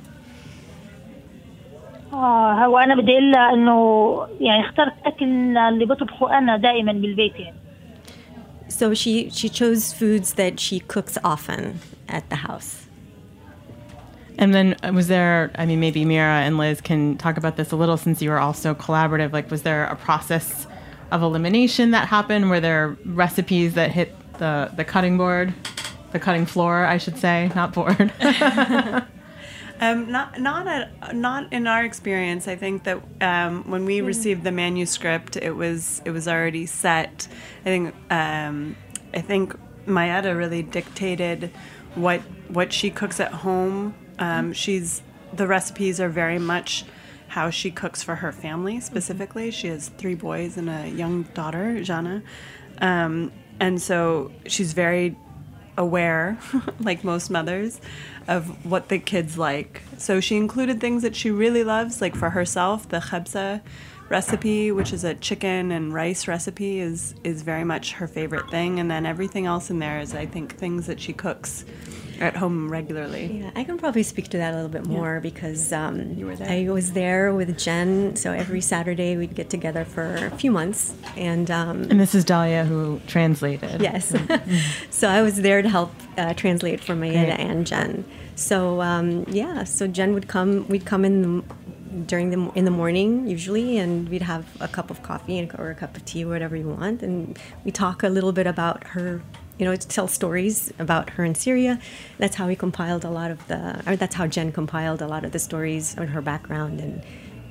اه 2.13 2.65
هو 2.65 2.77
انا 2.77 2.95
بدي 2.95 3.11
اقول 3.11 3.35
انه 3.35 4.27
يعني 4.39 4.65
اخترت 4.65 4.93
اكل 5.05 5.57
اللي 5.57 5.85
بطبخه 5.85 6.37
انا 6.37 6.57
دائما 6.57 6.91
بالبيت 6.91 7.33
يعني 7.39 7.59
So 8.69 8.93
she 8.93 9.29
she 9.31 9.49
chose 9.49 9.93
foods 9.99 10.33
that 10.33 10.59
she 10.59 10.79
cooks 10.93 11.17
often 11.23 11.79
at 12.07 12.23
the 12.29 12.35
house. 12.47 12.71
And 14.37 14.53
then 14.55 14.75
uh, 14.83 14.91
was 14.93 15.07
there, 15.07 15.51
I 15.55 15.65
mean, 15.65 15.79
maybe 15.81 16.05
Mira 16.05 16.37
and 16.47 16.57
Liz 16.57 16.79
can 16.79 17.17
talk 17.17 17.35
about 17.37 17.57
this 17.57 17.71
a 17.71 17.75
little 17.75 17.97
since 17.97 18.21
you 18.21 18.29
were 18.29 18.39
also 18.39 18.73
collaborative. 18.73 19.33
Like, 19.33 19.51
was 19.51 19.63
there 19.63 19.83
a 19.85 19.97
process 19.97 20.65
of 21.11 21.21
elimination 21.23 21.91
that 21.91 22.07
happened? 22.07 22.49
Were 22.49 22.61
there 22.61 22.95
recipes 23.05 23.73
that 23.73 23.91
hit 23.91 24.09
the, 24.37 24.71
the 24.75 24.85
cutting 24.85 25.17
board, 25.17 25.53
The 26.14 26.20
cutting 26.20 26.46
floor, 26.46 26.86
I 26.86 26.96
should 26.96 27.18
say, 27.18 27.50
not 27.54 27.74
board? 27.74 28.12
Um, 29.80 30.12
not 30.12 30.40
not 30.40 30.68
at, 30.68 31.16
not 31.16 31.52
in 31.52 31.66
our 31.66 31.84
experience. 31.84 32.46
I 32.46 32.54
think 32.54 32.84
that 32.84 33.02
um, 33.20 33.68
when 33.68 33.84
we 33.84 34.00
received 34.02 34.44
the 34.44 34.52
manuscript, 34.52 35.36
it 35.36 35.50
was 35.50 36.00
it 36.04 36.12
was 36.12 36.28
already 36.28 36.64
set. 36.64 37.26
I 37.62 37.64
think 37.64 37.94
um, 38.08 38.76
I 39.12 39.20
think 39.20 39.56
Mayada 39.84 40.38
really 40.38 40.62
dictated 40.62 41.50
what 41.96 42.20
what 42.48 42.72
she 42.72 42.88
cooks 42.88 43.18
at 43.18 43.32
home. 43.32 43.96
Um, 44.20 44.52
she's 44.52 45.02
the 45.32 45.48
recipes 45.48 46.00
are 46.00 46.08
very 46.08 46.38
much 46.38 46.84
how 47.26 47.50
she 47.50 47.72
cooks 47.72 48.00
for 48.00 48.14
her 48.14 48.30
family 48.30 48.78
specifically. 48.78 49.50
She 49.50 49.66
has 49.66 49.88
three 49.88 50.14
boys 50.14 50.56
and 50.56 50.70
a 50.70 50.88
young 50.88 51.24
daughter, 51.34 51.82
Jana, 51.82 52.22
um, 52.78 53.32
and 53.58 53.82
so 53.82 54.30
she's 54.46 54.72
very 54.72 55.16
aware, 55.76 56.38
like 56.80 57.04
most 57.04 57.30
mothers, 57.30 57.80
of 58.28 58.64
what 58.64 58.88
the 58.88 58.98
kids 58.98 59.36
like. 59.36 59.82
So 59.98 60.20
she 60.20 60.36
included 60.36 60.80
things 60.80 61.02
that 61.02 61.14
she 61.14 61.30
really 61.30 61.64
loves, 61.64 62.00
like 62.00 62.16
for 62.16 62.30
herself, 62.30 62.88
the 62.88 62.98
khabsa 62.98 63.60
recipe, 64.08 64.70
which 64.70 64.92
is 64.92 65.04
a 65.04 65.14
chicken 65.14 65.70
and 65.70 65.92
rice 65.92 66.28
recipe, 66.28 66.78
is 66.78 67.14
is 67.24 67.42
very 67.42 67.64
much 67.64 67.92
her 67.92 68.06
favorite 68.06 68.50
thing. 68.50 68.78
And 68.80 68.90
then 68.90 69.06
everything 69.06 69.46
else 69.46 69.70
in 69.70 69.78
there 69.78 70.00
is, 70.00 70.14
I 70.14 70.26
think, 70.26 70.56
things 70.56 70.86
that 70.86 71.00
she 71.00 71.12
cooks 71.12 71.64
at 72.20 72.36
home 72.36 72.70
regularly. 72.70 73.40
Yeah, 73.40 73.50
I 73.54 73.64
can 73.64 73.78
probably 73.78 74.02
speak 74.02 74.28
to 74.28 74.38
that 74.38 74.52
a 74.52 74.56
little 74.56 74.70
bit 74.70 74.86
more 74.86 75.20
because 75.20 75.72
um, 75.72 76.14
You 76.14 76.26
were 76.26 76.36
there. 76.36 76.48
I 76.50 76.70
was 76.70 76.92
there 76.92 77.34
with 77.34 77.58
Jen. 77.58 78.16
So 78.16 78.32
every 78.32 78.60
Saturday 78.60 79.16
we'd 79.16 79.34
get 79.34 79.50
together 79.50 79.84
for 79.84 80.14
a 80.14 80.30
few 80.30 80.50
months, 80.50 80.94
and 81.16 81.50
um, 81.50 81.82
and 81.90 82.00
this 82.00 82.14
is 82.14 82.24
Dahlia 82.24 82.64
who 82.64 83.00
translated. 83.06 83.80
Yes. 83.80 84.14
so 84.90 85.08
I 85.08 85.22
was 85.22 85.42
there 85.42 85.62
to 85.62 85.68
help 85.68 85.92
uh, 86.16 86.34
translate 86.34 86.80
for 86.80 86.94
Mayada 86.94 87.38
and 87.38 87.66
Jen. 87.66 88.04
So 88.36 88.80
um, 88.80 89.24
yeah, 89.28 89.64
so 89.64 89.86
Jen 89.86 90.14
would 90.14 90.28
come. 90.28 90.66
We'd 90.68 90.86
come 90.86 91.04
in 91.04 91.22
the, 91.22 91.54
during 92.06 92.30
the 92.30 92.50
in 92.54 92.64
the 92.64 92.70
morning 92.70 93.26
usually, 93.28 93.78
and 93.78 94.08
we'd 94.08 94.22
have 94.22 94.44
a 94.60 94.68
cup 94.68 94.90
of 94.90 95.02
coffee 95.02 95.38
and, 95.38 95.52
or 95.58 95.70
a 95.70 95.74
cup 95.74 95.96
of 95.96 96.04
tea, 96.04 96.24
or 96.24 96.28
whatever 96.28 96.56
you 96.56 96.68
want, 96.68 97.02
and 97.02 97.38
we 97.64 97.70
talk 97.70 98.02
a 98.02 98.08
little 98.08 98.32
bit 98.32 98.46
about 98.46 98.84
her. 98.88 99.22
You 99.58 99.66
know, 99.66 99.76
to 99.76 99.88
tell 99.88 100.08
stories 100.08 100.72
about 100.80 101.10
her 101.10 101.24
in 101.24 101.34
Syria. 101.36 101.80
That's 102.18 102.36
how 102.36 102.48
we 102.48 102.56
compiled 102.56 103.04
a 103.04 103.10
lot 103.10 103.30
of 103.30 103.46
the, 103.46 103.82
or 103.86 103.94
that's 103.94 104.16
how 104.16 104.26
Jen 104.26 104.50
compiled 104.50 105.00
a 105.00 105.06
lot 105.06 105.24
of 105.24 105.30
the 105.30 105.38
stories 105.38 105.96
on 105.96 106.08
her 106.08 106.20
background, 106.20 106.80
and 106.80 107.02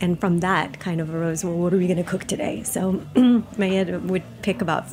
and 0.02 0.20
from 0.20 0.40
that 0.42 0.80
kind 0.80 1.00
of 1.00 1.14
arose, 1.14 1.46
well, 1.46 1.54
what 1.54 1.74
are 1.74 1.78
we 1.78 1.88
going 1.88 1.98
to 1.98 2.04
cook 2.04 2.26
today? 2.26 2.64
So 2.64 3.02
Mayed 3.58 4.10
would 4.10 4.24
pick 4.42 4.62
about 4.62 4.86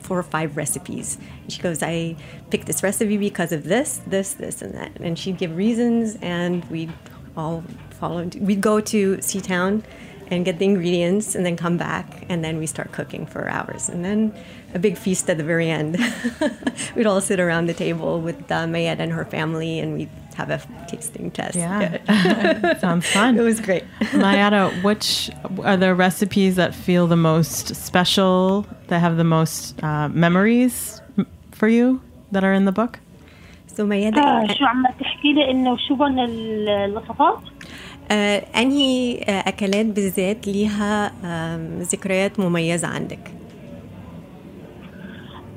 four 0.00 0.18
or 0.18 0.22
five 0.22 0.56
recipes. 0.56 1.18
She 1.48 1.60
goes, 1.60 1.82
I 1.82 2.16
picked 2.50 2.66
this 2.66 2.82
recipe 2.82 3.16
because 3.16 3.52
of 3.52 3.64
this, 3.64 4.00
this, 4.06 4.34
this, 4.34 4.62
and 4.62 4.74
that. 4.74 4.98
And 5.00 5.18
she'd 5.18 5.38
give 5.38 5.56
reasons, 5.56 6.16
and 6.22 6.64
we'd 6.66 6.92
all 7.36 7.64
follow. 7.90 8.24
We'd 8.40 8.60
go 8.60 8.80
to 8.80 9.16
Seatown 9.18 9.84
and 10.28 10.44
get 10.44 10.58
the 10.58 10.64
ingredients 10.64 11.34
and 11.34 11.46
then 11.46 11.56
come 11.56 11.76
back 11.76 12.24
and 12.28 12.44
then 12.44 12.58
we 12.58 12.66
start 12.66 12.92
cooking 12.92 13.26
for 13.26 13.48
hours. 13.48 13.88
And 13.88 14.04
then 14.04 14.34
a 14.74 14.78
big 14.78 14.98
feast 14.98 15.30
at 15.30 15.38
the 15.38 15.44
very 15.44 15.70
end. 15.70 15.98
We'd 16.96 17.06
all 17.06 17.20
sit 17.20 17.40
around 17.40 17.66
the 17.66 17.74
table 17.74 18.20
with 18.20 18.50
uh, 18.50 18.66
mayette 18.66 18.98
and 18.98 19.12
her 19.12 19.24
family 19.24 19.78
and 19.78 19.94
we'd 19.94 20.10
have 20.34 20.50
a 20.50 20.60
tasting 20.86 21.30
test. 21.30 21.56
Yeah, 21.56 22.78
sounds 22.78 23.06
fun. 23.06 23.38
It 23.38 23.42
was 23.42 23.60
great. 23.60 23.84
Mayada 24.12 24.82
which 24.82 25.30
are 25.64 25.78
the 25.78 25.94
recipes 25.94 26.56
that 26.56 26.74
feel 26.74 27.06
the 27.06 27.16
most 27.16 27.74
special 27.74 28.66
that 28.88 28.98
have 28.98 29.16
the 29.16 29.24
most 29.24 29.82
uh, 29.82 30.08
memories 30.10 31.00
for 31.52 31.68
you 31.68 32.02
that 32.32 32.44
are 32.44 32.52
in 32.52 32.66
the 32.66 32.72
book? 32.72 32.98
So 33.66 33.86
Mayada 33.86 34.18
uh, 34.18 34.46
آه، 38.10 38.42
أنهي 38.56 39.20
آه، 39.28 39.48
أكلات 39.48 39.86
بالذات 39.86 40.46
ليها 40.46 41.12
آم، 41.24 41.78
ذكريات 41.78 42.40
مميزة 42.40 42.88
عندك؟ 42.88 43.18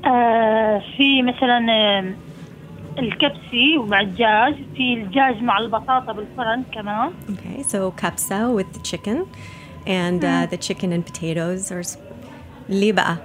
آه، 0.06 0.82
في 0.98 1.22
مثلا 1.22 1.66
آه، 1.72 2.14
الكبسي 3.00 3.78
ومع 3.78 4.02
الدجاج 4.02 4.56
في 4.76 4.94
الدجاج 4.94 5.42
مع 5.44 5.58
البطاطا 5.60 6.12
بالفرن 6.14 6.64
كمان. 6.74 7.10
Okay, 7.30 7.64
so 7.64 7.92
kapsa 8.02 8.40
with 8.58 8.74
the 8.78 8.82
chicken 8.92 9.18
and 9.88 10.24
uh, 10.24 10.46
the 10.52 10.58
chicken 10.68 10.90
and 10.94 11.06
potatoes 11.06 11.72
s- 11.72 11.98
ليه 12.70 12.94
بقى؟ 12.94 13.18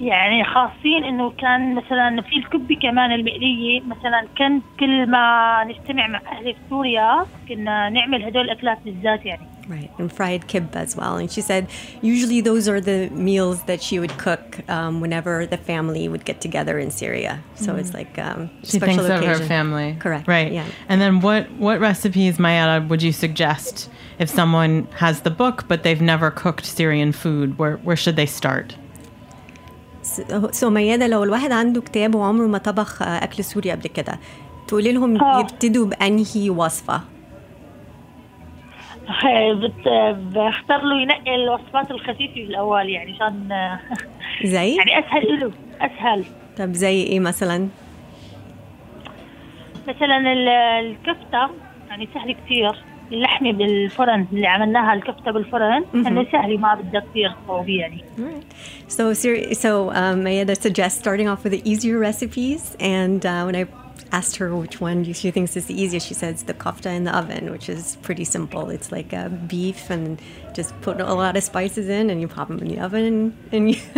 يعني 0.00 0.44
خاصين 0.44 1.04
انه 1.04 1.30
كان 1.30 1.74
مثلا 1.74 2.22
في 2.22 2.36
الكبه 2.36 2.78
كمان 2.82 3.12
المقليه 3.12 3.80
مثلا 3.80 4.26
كان 4.38 4.60
كل 4.80 5.06
ما 5.10 5.64
نجتمع 5.64 6.06
مع 6.06 6.20
اهلي 6.32 6.52
في 6.52 6.58
سوريا 6.70 7.26
كنا 7.48 7.88
نعمل 7.88 8.24
هدول 8.24 8.44
الاكلات 8.44 8.78
بالذات 8.84 9.26
يعني 9.26 9.46
Right, 9.68 9.90
and 9.98 10.12
fried 10.12 10.46
kibbeh 10.46 10.76
as 10.76 10.96
well. 10.96 11.16
And 11.16 11.28
she 11.28 11.40
said 11.40 11.66
usually 12.00 12.40
those 12.40 12.68
are 12.68 12.80
the 12.80 13.10
meals 13.10 13.64
that 13.64 13.82
she 13.82 13.98
would 13.98 14.16
cook 14.16 14.60
um, 14.70 15.00
whenever 15.00 15.44
the 15.44 15.56
family 15.56 16.08
would 16.08 16.24
get 16.24 16.40
together 16.40 16.78
in 16.78 16.92
Syria. 16.92 17.42
So 17.56 17.74
it's 17.74 17.92
like 17.92 18.16
um, 18.16 18.48
She 18.62 18.78
special 18.78 18.86
thinks 18.86 19.04
of 19.04 19.24
her 19.24 19.32
occasion. 19.32 19.48
family. 19.48 19.96
Correct. 19.98 20.28
Right. 20.28 20.52
Yeah. 20.52 20.66
And 20.88 21.00
then 21.00 21.14
what, 21.20 21.50
what 21.58 21.80
recipes, 21.80 22.38
Mayada, 22.38 22.86
would 22.88 23.02
you 23.02 23.10
suggest 23.10 23.90
if 24.20 24.28
someone 24.30 24.86
has 25.02 25.22
the 25.22 25.30
book 25.42 25.64
but 25.66 25.82
they've 25.82 26.00
never 26.14 26.30
cooked 26.30 26.64
Syrian 26.64 27.10
food? 27.10 27.58
Where, 27.58 27.78
where 27.78 27.96
should 27.96 28.14
they 28.14 28.26
start? 28.26 28.76
ميادة 30.63 31.07
لو 31.07 31.23
الواحد 31.23 31.51
عنده 31.51 31.81
كتاب 31.81 32.15
وعمره 32.15 32.47
ما 32.47 32.57
طبخ 32.57 33.01
آه، 33.01 33.05
أكل 33.23 33.43
سوري 33.43 33.71
قبل 33.71 33.87
كده 33.87 34.19
تقولي 34.67 34.91
لهم 34.91 35.21
آه. 35.23 35.39
يبتدوا 35.39 35.85
بأنهي 35.85 36.49
وصفة؟ 36.49 37.01
بت- 39.53 40.17
بختار 40.35 40.81
له 40.81 41.01
ينقي 41.01 41.35
الوصفات 41.35 41.91
الخفيفة 41.91 42.33
في 42.33 42.43
الأول 42.43 42.89
يعني 42.89 43.11
عشان 43.13 43.49
زي؟ 44.43 44.75
يعني 44.77 44.99
أسهل 44.99 45.39
له 45.39 45.51
أسهل 45.81 46.25
طب 46.57 46.73
زي 46.73 47.03
إيه 47.03 47.19
مثلا؟ 47.19 47.67
مثلا 49.87 50.17
ال- 50.33 50.49
الكفتة 50.85 51.49
يعني 51.89 52.07
سهل 52.13 52.31
كثير 52.45 52.75
بالفرن 53.51 54.25
اللي 54.33 54.47
عملناها 54.47 54.93
بالفرن 55.31 55.85
ما 56.57 56.75
بدها 56.75 57.03
كثير 57.11 57.35
يعني. 57.69 58.03
So, 58.87 59.13
so 59.13 59.89
um, 59.91 60.23
Mayada 60.23 60.55
suggests 60.55 60.99
starting 60.99 61.27
off 61.27 61.43
with 61.43 61.53
the 61.53 61.69
easier 61.69 61.97
recipes. 61.97 62.75
And 62.79 63.25
uh, 63.25 63.43
when 63.43 63.55
I 63.55 63.65
asked 64.11 64.35
her 64.37 64.53
which 64.55 64.81
one 64.81 65.11
she 65.13 65.31
thinks 65.31 65.55
is 65.55 65.65
the 65.67 65.81
easiest, 65.81 66.07
she 66.07 66.13
says 66.13 66.43
the 66.43 66.53
kofta 66.53 66.87
in 66.87 67.05
the 67.05 67.15
oven, 67.15 67.51
which 67.51 67.69
is 67.69 67.97
pretty 68.01 68.25
simple. 68.25 68.69
It's 68.69 68.91
like 68.91 69.13
a 69.13 69.29
beef 69.29 69.89
and 69.89 70.21
just 70.53 70.79
put 70.81 70.99
a 70.99 71.13
lot 71.13 71.37
of 71.37 71.43
spices 71.43 71.87
in 71.87 72.09
and 72.09 72.19
you 72.19 72.27
pop 72.27 72.49
them 72.49 72.59
in 72.59 72.67
the 72.67 72.79
oven. 72.79 73.37
And 73.51 73.69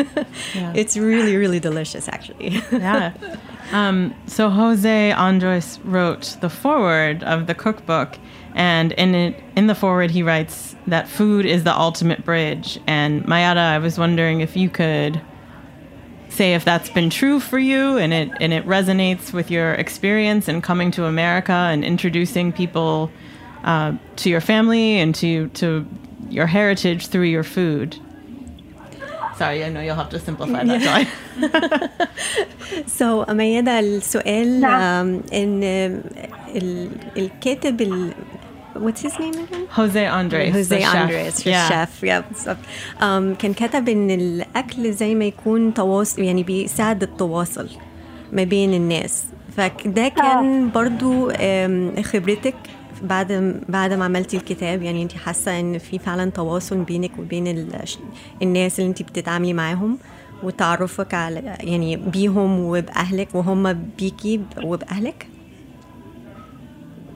yeah. 0.56 0.74
it's 0.76 0.96
really, 0.96 1.36
really 1.36 1.60
delicious, 1.60 2.08
actually. 2.08 2.62
yeah. 2.72 3.14
Um, 3.72 4.14
so 4.28 4.50
Jose 4.50 5.12
Andres 5.14 5.80
wrote 5.84 6.36
the 6.42 6.50
foreword 6.50 7.24
of 7.24 7.48
the 7.48 7.56
cookbook. 7.56 8.20
and 8.55 8.93
in 8.93 9.15
it, 9.15 9.41
in 9.57 9.67
the 9.67 9.75
foreword, 9.75 10.11
he 10.11 10.23
writes 10.23 10.75
that 10.87 11.09
food 11.09 11.45
is 11.47 11.65
the 11.65 11.77
ultimate 11.77 12.25
bridge. 12.25 12.81
And 12.87 13.25
Mayada, 13.25 13.59
I 13.59 13.79
was 13.79 13.99
wondering 13.99 14.41
if 14.41 14.57
you 14.57 14.69
could 14.71 15.21
say 16.29 16.55
if 16.55 16.65
that's 16.65 16.91
been 16.91 17.11
true 17.11 17.41
for 17.41 17.59
you, 17.59 17.99
and 17.99 18.13
it 18.13 18.31
and 18.41 18.53
it 18.53 18.65
resonates 18.67 19.33
with 19.33 19.51
your 19.51 19.73
experience 19.75 20.49
in 20.49 20.61
coming 20.63 20.91
to 20.93 21.05
America 21.05 21.53
and 21.53 21.85
introducing 21.85 22.53
people 22.53 23.11
uh, 23.65 23.93
to 24.17 24.31
your 24.31 24.41
family 24.41 24.99
and 24.99 25.15
to 25.17 25.49
to 25.49 25.87
your 26.31 26.47
heritage 26.47 27.09
through 27.09 27.23
your 27.25 27.45
food. 27.45 27.97
Sorry, 29.37 29.65
I 29.65 29.69
know 29.69 29.81
you'll 29.81 29.95
have 29.95 30.11
to 30.11 30.19
simplify 30.19 30.65
that, 30.65 30.81
Joy. 30.81 31.07
So 32.87 33.25
ميادة 33.29 33.79
السؤال 33.81 34.61
نعم. 34.61 35.21
um, 35.21 35.33
إن 35.33 35.61
um, 35.63 36.29
ال- 36.57 36.91
الكاتب 37.17 37.81
ال 37.81 38.13
What's 38.76 39.02
his 39.02 39.20
name 39.20 39.34
again? 39.46 39.68
Jose 39.78 40.06
Andres. 40.08 40.54
Jose 40.54 40.76
the 40.76 40.82
chef. 40.82 40.96
Andres, 40.96 41.46
Yeah. 41.46 41.68
chef. 41.70 41.92
Yeah. 42.04 42.24
So, 42.44 42.52
um, 43.02 43.36
كان 43.36 43.54
كتب 43.54 43.90
إن 43.90 44.12
الأكل 44.12 44.92
زي 44.94 45.16
ما 45.16 45.26
يكون 45.26 45.74
تواصل 45.74 46.22
يعني 46.22 46.44
بيساعد 46.44 47.04
التواصل 47.04 47.70
ما 48.32 48.44
بين 48.44 48.74
الناس 48.74 49.24
فده 49.58 50.08
كان 50.08 50.70
برضو 50.72 51.32
um, 51.32 52.00
خبرتك 52.02 52.56
بعد 53.04 53.62
بعد 53.70 53.94
ما 53.94 54.06
عملتي 54.06 54.38
الكتاب 54.38 54.82
يعني 54.82 55.04
انت 55.04 55.14
حاسة 55.14 55.60
إن 55.60 55.78
في 55.78 56.00
فعلا 56.00 56.32
تواصل 56.32 56.78
بينك 56.78 57.12
وبين 57.20 57.48
ال- 57.48 57.80
الناس 58.42 58.80
اللي 58.80 58.90
انت 58.90 59.02
بتتعاملي 59.02 59.54
معاهم 59.54 59.98
وتعرفك 60.44 61.14
على 61.14 61.56
يعني 61.60 61.96
بيهم 61.98 62.60
وبأهلك 62.60 63.28
وهم 63.34 63.74
بيكي 64.00 64.42
وبأهلك 64.64 65.28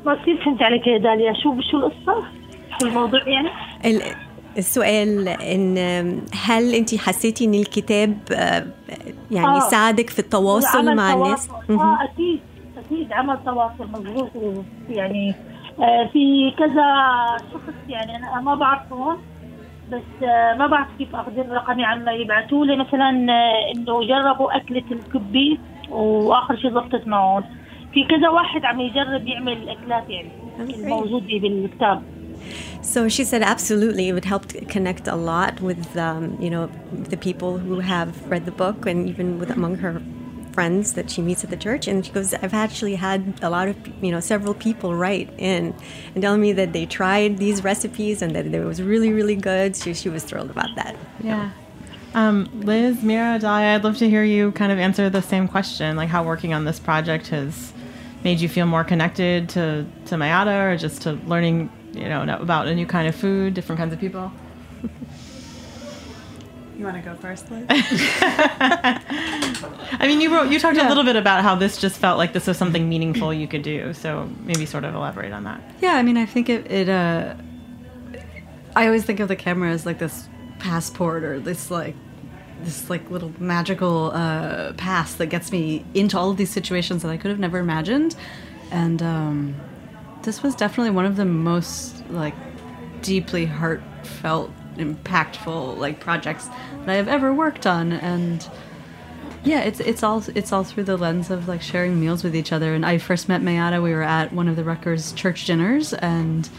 ما 0.07 0.15
كثير 0.15 0.43
فهمت 0.45 0.61
عليك 0.61 0.87
يا 0.87 0.97
داليا 0.97 1.33
شو 1.33 1.61
شو 1.61 1.77
القصة؟ 1.77 2.23
شو 2.81 2.87
الموضوع 2.87 3.27
يعني؟ 3.27 3.49
ال- 3.85 4.01
السؤال 4.57 5.27
إن 5.27 5.77
هل 6.45 6.73
انت 6.73 6.95
حسيتي 6.95 7.45
إن 7.45 7.53
الكتاب 7.53 8.17
آه، 8.31 8.65
يعني 9.31 9.47
آه. 9.57 9.59
ساعدك 9.59 10.09
في 10.09 10.19
التواصل 10.19 10.95
مع 10.95 11.13
الناس 11.13 11.47
تواصل. 11.47 11.79
آه 11.79 11.97
أكيد 12.03 12.39
أكيد 12.85 13.13
عمل 13.13 13.37
تواصل 13.45 13.87
مضبوط 13.91 14.29
يعني 14.89 15.35
آه 15.79 16.09
في 16.13 16.51
كذا 16.57 16.85
شخص 17.53 17.73
يعني 17.89 18.15
أنا 18.17 18.41
ما 18.41 18.55
بعرفهم 18.55 19.17
بس 19.91 20.23
آه 20.27 20.53
ما 20.53 20.67
بعرف 20.67 20.87
كيف 20.97 21.15
اخذين 21.15 21.51
رقمي 21.51 21.85
عما 21.85 22.11
يبعثوا 22.11 22.65
لي 22.65 22.75
مثلا 22.75 23.09
آه 23.31 23.71
إنه 23.75 24.03
جربوا 24.07 24.57
أكلة 24.57 24.83
الكبي 24.91 25.59
وآخر 25.91 26.55
شيء 26.57 26.71
ضبطت 26.71 27.07
معهم 27.07 27.43
في 27.92 28.04
كذا 28.04 28.28
واحد 28.28 28.64
عم 28.64 28.80
يجرب 28.80 29.26
يعمل 29.26 29.68
اكلات 29.68 30.10
يعني 30.10 30.30
الموجوده 30.58 31.38
بالكتاب 31.38 32.02
So 32.82 33.08
she 33.08 33.22
said, 33.22 33.42
absolutely, 33.42 34.08
it 34.08 34.12
would 34.12 34.24
help 34.24 34.46
to 34.46 34.64
connect 34.64 35.06
a 35.06 35.14
lot 35.14 35.60
with, 35.60 35.96
um, 35.96 36.36
you 36.40 36.50
know, 36.50 36.66
the 36.92 37.16
people 37.16 37.58
who 37.58 37.78
have 37.78 38.28
read 38.28 38.44
the 38.46 38.50
book 38.50 38.86
and 38.86 39.08
even 39.08 39.38
with 39.38 39.50
among 39.50 39.76
her 39.76 40.02
friends 40.52 40.92
that 40.94 41.10
she 41.10 41.22
meets 41.22 41.44
at 41.44 41.50
the 41.50 41.56
church. 41.56 41.86
And 41.86 42.04
she 42.04 42.12
goes, 42.12 42.34
I've 42.34 42.54
actually 42.54 42.96
had 42.96 43.38
a 43.42 43.50
lot 43.50 43.68
of, 43.68 43.76
you 44.02 44.10
know, 44.10 44.20
several 44.20 44.54
people 44.54 44.94
write 44.94 45.30
in 45.38 45.74
and 46.14 46.22
telling 46.22 46.40
me 46.40 46.52
that 46.52 46.72
they 46.72 46.86
tried 46.86 47.38
these 47.38 47.64
recipes 47.64 48.20
and 48.22 48.34
that 48.36 48.46
it 48.46 48.64
was 48.64 48.82
really, 48.82 49.12
really 49.12 49.36
good. 49.36 49.76
She, 49.76 49.94
she 49.94 50.08
was 50.08 50.24
thrilled 50.24 50.50
about 50.50 50.74
that. 50.76 50.96
Yeah. 51.22 51.50
Um, 52.14 52.48
Liz, 52.60 53.02
Mira, 53.02 53.38
Dahlia, 53.38 53.76
I'd 53.76 53.84
love 53.84 53.96
to 53.98 54.10
hear 54.10 54.22
you 54.22 54.52
kind 54.52 54.70
of 54.70 54.78
answer 54.78 55.08
the 55.08 55.22
same 55.22 55.48
question, 55.48 55.96
like 55.96 56.10
how 56.10 56.22
working 56.22 56.52
on 56.52 56.64
this 56.66 56.78
project 56.78 57.28
has 57.28 57.72
made 58.23 58.39
you 58.39 58.49
feel 58.49 58.65
more 58.65 58.83
connected 58.83 59.49
to, 59.49 59.85
to 60.05 60.15
Mayada 60.15 60.73
or 60.73 60.77
just 60.77 61.03
to 61.03 61.13
learning, 61.27 61.69
you 61.93 62.09
know, 62.09 62.23
about 62.23 62.67
a 62.67 62.75
new 62.75 62.85
kind 62.85 63.07
of 63.07 63.15
food, 63.15 63.53
different 63.53 63.79
kinds 63.79 63.93
of 63.93 63.99
people. 63.99 64.31
You 66.77 66.85
want 66.85 66.97
to 66.97 67.01
go 67.01 67.15
first, 67.15 67.49
Liz? 67.49 67.65
I 69.99 70.05
mean, 70.05 70.21
you 70.21 70.31
wrote, 70.31 70.51
you 70.51 70.59
talked 70.59 70.77
a 70.77 70.87
little 70.87 71.03
bit 71.03 71.15
about 71.15 71.41
how 71.41 71.55
this 71.55 71.77
just 71.77 71.97
felt 71.97 72.19
like 72.19 72.33
this 72.33 72.45
was 72.45 72.55
something 72.55 72.87
meaningful 72.87 73.33
you 73.33 73.47
could 73.47 73.63
do. 73.63 73.93
So 73.93 74.29
maybe 74.41 74.67
sort 74.67 74.83
of 74.83 74.93
elaborate 74.93 75.33
on 75.33 75.43
that. 75.45 75.59
Yeah, 75.81 75.95
I 75.95 76.03
mean, 76.03 76.17
I 76.17 76.27
think 76.27 76.49
it. 76.49 76.69
it 76.71 76.87
uh, 76.87 77.33
I 78.75 78.85
always 78.85 79.05
think 79.05 79.19
of 79.19 79.27
the 79.27 79.35
camera 79.35 79.71
as 79.71 79.87
like 79.87 79.97
this 79.97 80.29
passport 80.59 81.23
or 81.23 81.39
this 81.39 81.71
like 81.71 81.95
this 82.63 82.89
like 82.89 83.09
little 83.09 83.31
magical 83.39 84.11
uh, 84.13 84.73
pass 84.73 85.13
that 85.15 85.27
gets 85.27 85.51
me 85.51 85.85
into 85.93 86.17
all 86.17 86.31
of 86.31 86.37
these 86.37 86.49
situations 86.49 87.03
that 87.03 87.09
I 87.09 87.17
could 87.17 87.29
have 87.29 87.39
never 87.39 87.59
imagined, 87.59 88.15
and 88.71 89.01
um, 89.01 89.55
this 90.23 90.43
was 90.43 90.55
definitely 90.55 90.91
one 90.91 91.05
of 91.05 91.15
the 91.15 91.25
most 91.25 92.03
like 92.09 92.35
deeply 93.01 93.45
heartfelt 93.45 94.51
impactful 94.75 95.77
like 95.77 95.99
projects 95.99 96.47
that 96.79 96.89
I 96.89 96.95
have 96.95 97.07
ever 97.07 97.33
worked 97.33 97.65
on, 97.65 97.93
and 97.93 98.47
yeah, 99.43 99.61
it's 99.61 99.79
it's 99.79 100.03
all 100.03 100.23
it's 100.35 100.51
all 100.51 100.63
through 100.63 100.83
the 100.83 100.97
lens 100.97 101.29
of 101.29 101.47
like 101.47 101.61
sharing 101.61 101.99
meals 101.99 102.23
with 102.23 102.35
each 102.35 102.51
other. 102.51 102.73
And 102.73 102.85
I 102.85 102.97
first 102.97 103.29
met 103.29 103.41
Mayada. 103.41 103.81
We 103.81 103.93
were 103.93 104.03
at 104.03 104.33
one 104.33 104.47
of 104.47 104.55
the 104.55 104.63
Rutgers 104.63 105.13
church 105.13 105.45
dinners, 105.45 105.93
and 105.93 106.49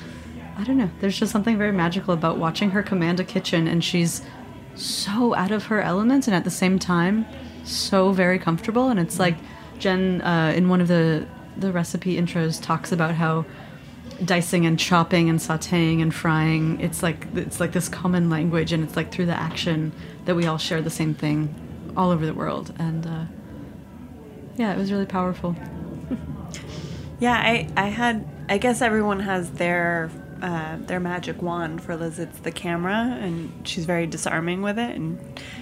I 0.57 0.65
don't 0.65 0.79
know. 0.79 0.91
There's 1.01 1.19
just 1.19 1.33
something 1.33 1.59
very 1.59 1.73
magical 1.73 2.15
about 2.15 2.39
watching 2.39 2.71
her 2.71 2.83
command 2.83 3.21
a 3.21 3.25
kitchen, 3.25 3.67
and 3.69 3.85
she's 3.85 4.23
so 4.79 5.35
out 5.35 5.51
of 5.51 5.67
her 5.67 5.81
element, 5.83 6.27
and 6.27 6.35
at 6.35 6.45
the 6.45 6.51
same 6.51 6.79
time, 6.79 7.27
so 7.65 8.13
very 8.13 8.39
comfortable. 8.39 8.89
And 8.89 8.99
it's 8.99 9.19
like 9.19 9.37
Jen 9.79 10.23
uh, 10.23 10.53
in 10.57 10.69
one 10.69 10.81
of 10.81 10.89
the 10.89 11.27
the 11.57 11.73
recipe 11.73 12.17
intros 12.17 12.63
talks 12.63 12.93
about 12.93 13.15
how 13.15 13.45
dicing 14.25 14.65
and 14.67 14.79
chopping 14.79 15.29
and 15.29 15.39
sautéing 15.39 16.03
and 16.03 16.13
frying 16.13 16.81
it's 16.81 17.05
like 17.05 17.27
it's 17.37 17.61
like 17.61 17.71
this 17.71 17.89
common 17.89 18.29
language 18.29 18.73
and 18.73 18.83
it's 18.83 18.97
like 18.97 19.13
through 19.13 19.27
the 19.27 19.35
action 19.35 19.93
that 20.25 20.35
we 20.35 20.45
all 20.45 20.59
share 20.59 20.83
the 20.83 20.91
same 20.91 21.15
thing 21.15 21.55
all 21.97 22.11
over 22.11 22.27
the 22.27 22.35
world 22.35 22.75
and 22.81 23.07
uh, 23.07 23.25
yeah 24.57 24.73
it 24.73 24.77
was 24.77 24.91
really 24.91 25.07
powerful 25.07 25.55
Yeah, 27.21 27.35
I, 27.35 27.69
I 27.77 27.87
had. 27.89 28.27
I 28.49 28.59
guess 28.59 28.81
everyone 28.81 29.21
has 29.21 29.51
their 29.51 30.11
uh, 30.43 30.77
their 30.81 31.01
magic 31.01 31.43
wand. 31.43 31.83
For 31.83 31.97
Liz, 31.97 32.19
it's 32.19 32.39
the 32.41 32.51
camera, 32.51 33.17
and 33.21 33.67
she's 33.67 33.85
very 33.85 34.07
disarming 34.07 34.63
with 34.63 34.79
it. 34.79 34.97
And 34.97 35.19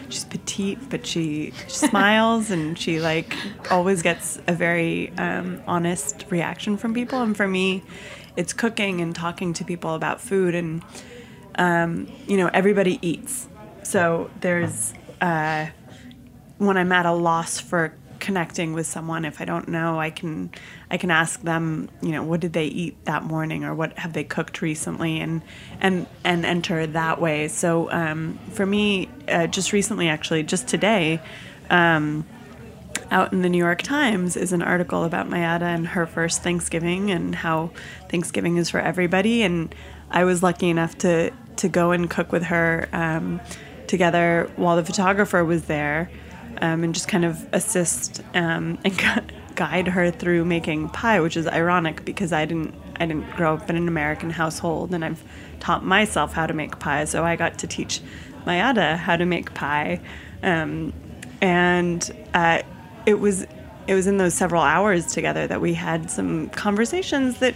she's 0.09 0.25
petite, 0.25 0.91
but 0.91 1.07
she, 1.07 1.53
she 1.69 1.77
smiles, 1.77 2.51
and 2.51 2.79
she 2.79 3.01
like 3.01 3.37
always 3.71 4.03
gets 4.03 4.39
a 4.47 4.53
very 4.53 5.12
um, 5.19 5.62
honest 5.67 6.25
reaction 6.31 6.77
from 6.77 6.95
people. 6.95 7.23
And 7.23 7.37
for 7.37 7.49
me, 7.49 7.83
it's 8.37 8.53
cooking 8.53 9.01
and 9.01 9.15
talking 9.15 9.53
to 9.55 9.65
people 9.65 9.95
about 9.95 10.21
food, 10.21 10.55
and 10.55 10.83
um, 11.57 12.11
you 12.27 12.37
know, 12.37 12.51
everybody 12.53 12.99
eats. 13.03 13.49
So 13.83 14.31
there's 14.41 14.93
uh, 15.21 15.67
when 16.59 16.77
I'm 16.77 16.93
at 16.93 17.07
a 17.07 17.12
loss 17.12 17.59
for 17.59 17.95
connecting 18.27 18.73
with 18.73 18.89
someone 18.89 19.25
if 19.25 19.41
I 19.41 19.45
don't 19.45 19.69
know 19.69 20.01
I 20.01 20.11
can 20.11 20.51
I 20.91 20.97
can 20.97 21.12
ask 21.12 21.41
them 21.43 21.89
you 22.03 22.11
know 22.11 22.25
what 22.25 22.41
did 22.41 22.55
they 22.55 22.65
eat 22.67 23.05
that 23.05 23.23
morning 23.23 23.62
or 23.62 23.73
what 23.73 23.97
have 24.01 24.15
they 24.15 24.25
cooked 24.25 24.62
recently 24.62 25.21
and 25.21 25.43
and 25.81 26.09
and 26.25 26.45
enter 26.45 26.89
that 26.89 27.21
way 27.21 27.47
so 27.47 27.89
um, 27.93 28.37
for 28.51 28.67
me 28.67 29.09
uh, 29.29 29.47
just 29.47 29.73
recently 29.73 30.09
actually 30.09 30.43
just 30.43 30.67
today 30.67 31.21
um, 31.71 32.27
out 33.12 33.33
in 33.33 33.43
the 33.43 33.49
New 33.49 33.59
York 33.59 33.83
Times 33.83 34.37
is 34.37 34.53
an 34.53 34.61
article 34.61 35.05
about 35.05 35.29
Mayada 35.29 35.62
and 35.62 35.87
her 35.87 36.05
first 36.05 36.43
Thanksgiving 36.43 37.12
and 37.12 37.33
how 37.33 37.71
Thanksgiving 38.09 38.57
is 38.57 38.71
for 38.71 38.81
everybody. 38.81 39.45
And 39.45 39.73
I 40.11 40.25
was 40.25 40.43
lucky 40.43 40.69
enough 40.69 40.99
to 40.99 41.31
to 41.59 41.69
go 41.69 41.93
and 41.93 42.11
cook 42.11 42.33
with 42.33 42.43
her 42.43 42.89
um, 42.93 43.41
together 43.87 44.51
while 44.57 44.75
the 44.75 44.85
photographer 44.85 45.45
was 45.45 45.67
there, 45.67 46.11
um, 46.61 46.85
and 46.85 46.95
just 46.95 47.09
kind 47.09 47.25
of 47.25 47.47
assist 47.53 48.23
um, 48.35 48.79
and 48.85 48.99
gu- 48.99 49.35
guide 49.55 49.88
her 49.88 50.11
through 50.11 50.45
making 50.45 50.88
pie, 50.90 51.21
which 51.21 51.37
is 51.37 51.47
ironic 51.47 52.05
because 52.05 52.33
I 52.33 52.45
didn't 52.45 52.75
I 52.99 53.07
didn't 53.07 53.31
grow 53.37 53.55
up 53.55 53.69
in 53.69 53.77
an 53.77 53.88
American 53.88 54.31
household, 54.31 54.95
and 54.95 55.05
I've 55.05 55.23
taught 55.61 55.85
myself 55.85 56.33
how 56.33 56.47
to 56.47 56.55
make 56.55 56.79
pie. 56.79 57.05
So 57.05 57.25
I 57.25 57.37
got 57.37 57.59
to 57.59 57.66
teach 57.66 58.01
Mayada 58.47 58.97
how 58.97 59.16
to 59.16 59.25
make 59.25 59.53
pie. 59.55 60.01
Um, 60.42 60.92
and 61.40 62.11
uh, 62.35 62.62
it 63.05 63.14
was 63.14 63.47
it 63.87 63.95
was 63.95 64.07
in 64.07 64.16
those 64.16 64.35
several 64.35 64.62
hours 64.62 65.07
together 65.12 65.47
that 65.47 65.61
we 65.61 65.75
had 65.75 66.11
some 66.11 66.49
conversations 66.51 67.38
that 67.38 67.55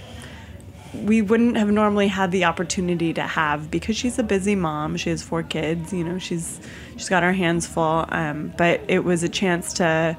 we 0.95 1.23
wouldn't 1.23 1.57
have 1.57 1.71
normally 1.71 2.09
had 2.09 2.31
the 2.33 2.45
opportunity 2.45 3.13
to 3.15 3.23
have 3.23 3.71
because 3.71 3.97
she's 3.97 4.19
a 4.19 4.23
busy 4.23 4.55
mom. 4.55 4.97
She 4.97 5.11
has 5.11 5.23
four 5.23 5.43
kids. 5.43 5.93
You 5.93 6.05
know, 6.05 6.19
she's 6.19 6.61
she's 7.01 7.09
got 7.09 7.23
her 7.23 7.33
hands 7.33 7.67
full. 7.67 8.05
Um, 8.11 8.53
but 8.59 8.83
it 8.89 9.05
was 9.05 9.23
a 9.23 9.29
chance 9.29 9.73
to 9.75 10.17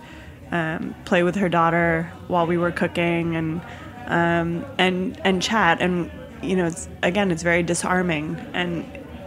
um, 0.52 0.96
play 1.06 1.22
with 1.22 1.36
her 1.36 1.48
daughter 1.48 2.12
while 2.28 2.48
we 2.48 2.58
were 2.58 2.72
cooking 2.72 3.36
and 3.36 3.62
um, 4.08 4.66
and 4.80 5.20
and 5.24 5.42
chat. 5.42 5.80
And 5.80 6.10
you 6.42 6.56
know, 6.56 6.66
it's, 6.66 6.90
again, 7.04 7.30
it's 7.32 7.44
very 7.44 7.62
disarming 7.62 8.36
and 8.54 8.84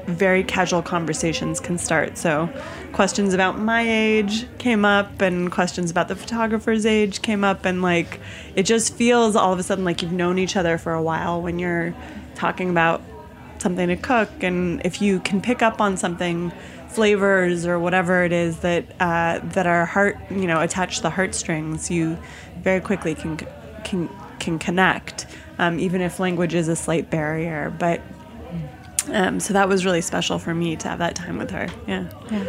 very 0.07 0.43
casual 0.45 0.83
conversations 0.83 1.61
can 1.61 1.79
start. 1.79 2.19
So, 2.19 2.51
questions 2.93 3.33
about 3.33 3.59
my 3.59 3.83
age 3.89 4.47
came 4.59 4.85
up, 4.85 5.23
and 5.23 5.51
questions 5.51 5.91
about 5.91 6.09
the 6.09 6.17
photographer's 6.17 6.85
age 6.85 7.23
came 7.23 7.45
up, 7.45 7.65
and 7.65 7.83
like 7.83 8.21
it 8.57 8.65
just 8.65 8.95
feels 8.95 9.37
all 9.37 9.53
of 9.53 9.59
a 9.59 9.63
sudden 9.63 9.85
like 9.85 10.03
you've 10.03 10.13
known 10.13 10.39
each 10.39 10.57
other 10.57 10.77
for 10.77 10.93
a 10.93 11.03
while 11.03 11.41
when 11.41 11.59
you're 11.59 11.95
talking 12.35 12.69
about 12.69 13.01
something 13.59 13.89
to 13.89 13.97
cook. 13.97 14.43
And 14.43 14.85
if 14.85 15.01
you 15.01 15.21
can 15.21 15.41
pick 15.41 15.63
up 15.63 15.81
on 15.81 15.97
something, 15.97 16.53
flavors 16.95 17.67
or 17.67 17.79
whatever 17.79 18.25
it 18.25 18.33
is 18.33 18.59
that 18.61 18.85
uh, 19.01 19.41
that 19.43 19.67
are 19.67 19.85
heart, 19.85 20.17
you 20.31 20.47
know, 20.47 20.61
attached 20.61 20.99
to 20.99 21.03
the 21.03 21.11
heartstrings, 21.11 21.91
you 21.91 22.17
very 22.63 22.81
quickly 22.81 23.15
can 23.15 23.37
can 23.85 24.09
can 24.39 24.59
connect, 24.59 25.27
um, 25.59 25.79
even 25.79 26.01
if 26.01 26.21
language 26.21 26.55
is 26.55 26.69
a 26.69 26.77
slight 26.77 27.11
barrier. 27.11 27.75
But 27.79 28.01
um, 29.13 29.41
so 29.41 29.53
that 29.55 29.69
was 29.69 29.85
really 29.85 30.01
special 30.01 30.39
for 30.39 30.55
me 30.55 30.77
to 30.77 30.89
have 30.89 30.99
that 30.99 31.15
time 31.15 31.39
with 31.39 31.51
her. 31.51 31.69
Yeah. 31.87 32.09
Yeah. 32.31 32.47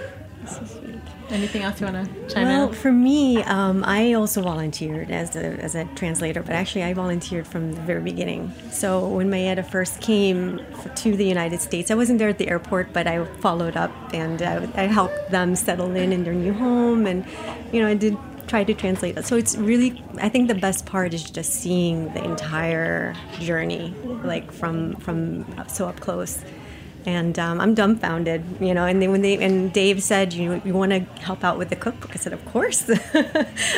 Anything 1.30 1.64
else 1.64 1.82
you 1.82 1.88
want 1.88 2.06
to 2.06 2.34
chime 2.34 2.46
Well, 2.48 2.68
in? 2.70 2.74
for 2.74 2.92
me, 2.92 3.42
um, 3.44 3.84
I 3.84 4.14
also 4.14 4.42
volunteered 4.42 5.10
as 5.10 5.36
a, 5.36 5.46
as 5.60 5.74
a 5.74 5.86
translator, 5.96 6.42
but 6.44 6.52
actually, 6.54 6.84
I 6.84 6.94
volunteered 6.94 7.48
from 7.48 7.74
the 7.74 7.82
very 7.82 8.02
beginning. 8.02 8.54
So 8.72 9.08
when 9.08 9.30
Mayada 9.30 9.66
first 9.66 10.02
came 10.02 10.62
to 10.96 11.16
the 11.16 11.26
United 11.26 11.62
States, 11.62 11.90
I 11.90 11.96
wasn't 11.96 12.20
there 12.20 12.30
at 12.30 12.38
the 12.38 12.48
airport, 12.48 12.94
but 12.94 13.08
I 13.08 13.26
followed 13.40 13.76
up 13.76 13.92
and 14.14 14.42
I, 14.42 14.68
I 14.76 14.84
helped 14.84 15.32
them 15.32 15.56
settle 15.56 15.96
in 15.96 16.14
in 16.14 16.24
their 16.24 16.34
new 16.34 16.54
home, 16.54 17.08
and 17.08 17.26
you 17.74 17.82
know, 17.82 17.88
I 17.88 17.96
did 17.96 18.16
try 18.48 18.64
to 18.64 18.74
translate 18.76 19.16
that. 19.16 19.26
So 19.26 19.36
it's 19.36 19.56
really, 19.58 20.04
I 20.22 20.30
think 20.30 20.48
the 20.48 20.54
best 20.56 20.86
part 20.86 21.16
is 21.16 21.24
just 21.24 21.52
seeing 21.54 22.14
the 22.14 22.24
entire 22.24 23.16
journey, 23.40 23.96
like 24.24 24.52
from 24.52 24.96
from 24.98 25.46
up- 25.58 25.72
so 25.72 25.88
up 25.88 26.00
close 26.00 26.40
and 27.06 27.38
um, 27.38 27.62
I'm 27.62 27.74
dumbfounded, 27.76 28.44
you 28.60 28.74
know. 28.74 28.86
And 28.86 29.02
then 29.02 29.12
when 29.12 29.22
they 29.22 29.38
and 29.44 29.72
Dave 29.72 30.02
said, 30.02 30.34
"You 30.34 30.62
you 30.65 30.74
want 30.74 30.91
to 30.91 31.00
help 31.22 31.44
out 31.44 31.58
with 31.58 31.70
the 31.70 31.76
cookbook?" 31.76 32.12
I 32.13 32.18
said, 32.18 32.34
"Of 32.34 32.44
course, 32.46 32.89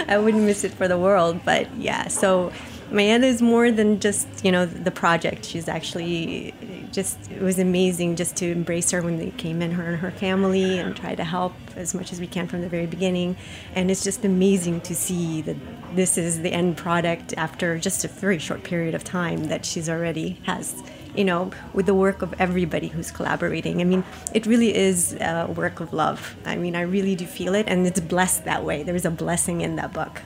I 0.07 0.17
wouldn't 0.17 0.43
miss 0.43 0.63
it 0.63 0.73
for 0.73 0.87
the 0.87 0.97
world." 0.97 1.41
But 1.43 1.73
yeah, 1.75 2.07
so 2.07 2.51
Mayada 2.89 3.23
is 3.23 3.41
more 3.41 3.69
than 3.69 3.99
just 3.99 4.27
you 4.45 4.51
know 4.51 4.65
the 4.65 4.91
project. 4.91 5.45
She's 5.45 5.67
actually 5.67 6.53
just 6.91 7.31
it 7.31 7.41
was 7.41 7.59
amazing 7.59 8.15
just 8.15 8.37
to 8.37 8.49
embrace 8.51 8.91
her 8.91 9.01
when 9.01 9.17
they 9.17 9.31
came 9.31 9.61
in, 9.61 9.71
her 9.71 9.83
and 9.83 9.97
her 9.97 10.11
family, 10.11 10.79
and 10.79 10.95
try 10.95 11.13
to 11.13 11.23
help 11.23 11.53
as 11.75 11.93
much 11.93 12.13
as 12.13 12.19
we 12.21 12.27
can 12.27 12.47
from 12.47 12.61
the 12.61 12.69
very 12.69 12.85
beginning. 12.85 13.35
And 13.75 13.91
it's 13.91 14.03
just 14.03 14.23
amazing 14.23 14.81
to 14.81 14.95
see 14.95 15.41
that 15.41 15.57
this 15.95 16.17
is 16.17 16.41
the 16.41 16.51
end 16.51 16.77
product 16.77 17.33
after 17.35 17.77
just 17.77 18.05
a 18.05 18.07
very 18.07 18.39
short 18.39 18.63
period 18.63 18.95
of 18.95 19.03
time 19.03 19.45
that 19.45 19.65
she's 19.65 19.89
already 19.89 20.39
has 20.43 20.81
you 21.15 21.23
know, 21.25 21.51
with 21.73 21.85
the 21.85 21.93
work 21.93 22.21
of 22.21 22.33
everybody 22.39 22.87
who's 22.87 23.11
collaborating. 23.11 23.81
I 23.81 23.83
mean, 23.83 24.03
it 24.33 24.45
really 24.45 24.75
is 24.75 25.13
a 25.13 25.47
work 25.55 25.79
of 25.79 25.93
love. 25.93 26.35
I 26.45 26.55
mean, 26.55 26.75
I 26.75 26.81
really 26.81 27.15
do 27.15 27.25
feel 27.25 27.55
it, 27.55 27.65
and 27.67 27.85
it's 27.87 27.99
blessed 27.99 28.45
that 28.45 28.63
way. 28.63 28.83
There's 28.83 29.05
a 29.05 29.11
blessing 29.11 29.61
in 29.61 29.75
that 29.77 29.93
book. 29.93 30.21